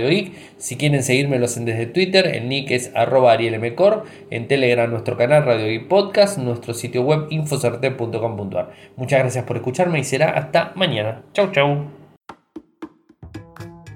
Si 0.57 0.75
quieren 0.75 1.03
seguirme, 1.03 1.37
lo 1.37 1.45
hacen 1.45 1.65
desde 1.65 1.85
Twitter, 1.85 2.25
el 2.25 2.49
nick 2.49 2.71
es 2.71 2.91
arroba 2.95 3.33
arielmcor, 3.33 4.05
en 4.31 4.47
Telegram 4.47 4.89
nuestro 4.89 5.17
canal 5.17 5.45
Radio 5.45 5.67
Geek 5.67 5.87
Podcast, 5.87 6.39
nuestro 6.39 6.73
sitio 6.73 7.03
web 7.03 7.27
infocerte.com.ar. 7.29 8.71
Muchas 8.95 9.19
gracias 9.19 9.45
por 9.45 9.57
escucharme 9.57 9.99
y 9.99 10.03
será 10.03 10.31
hasta 10.31 10.71
mañana. 10.75 11.21
Chau 11.33 11.51
chau. 11.51 12.00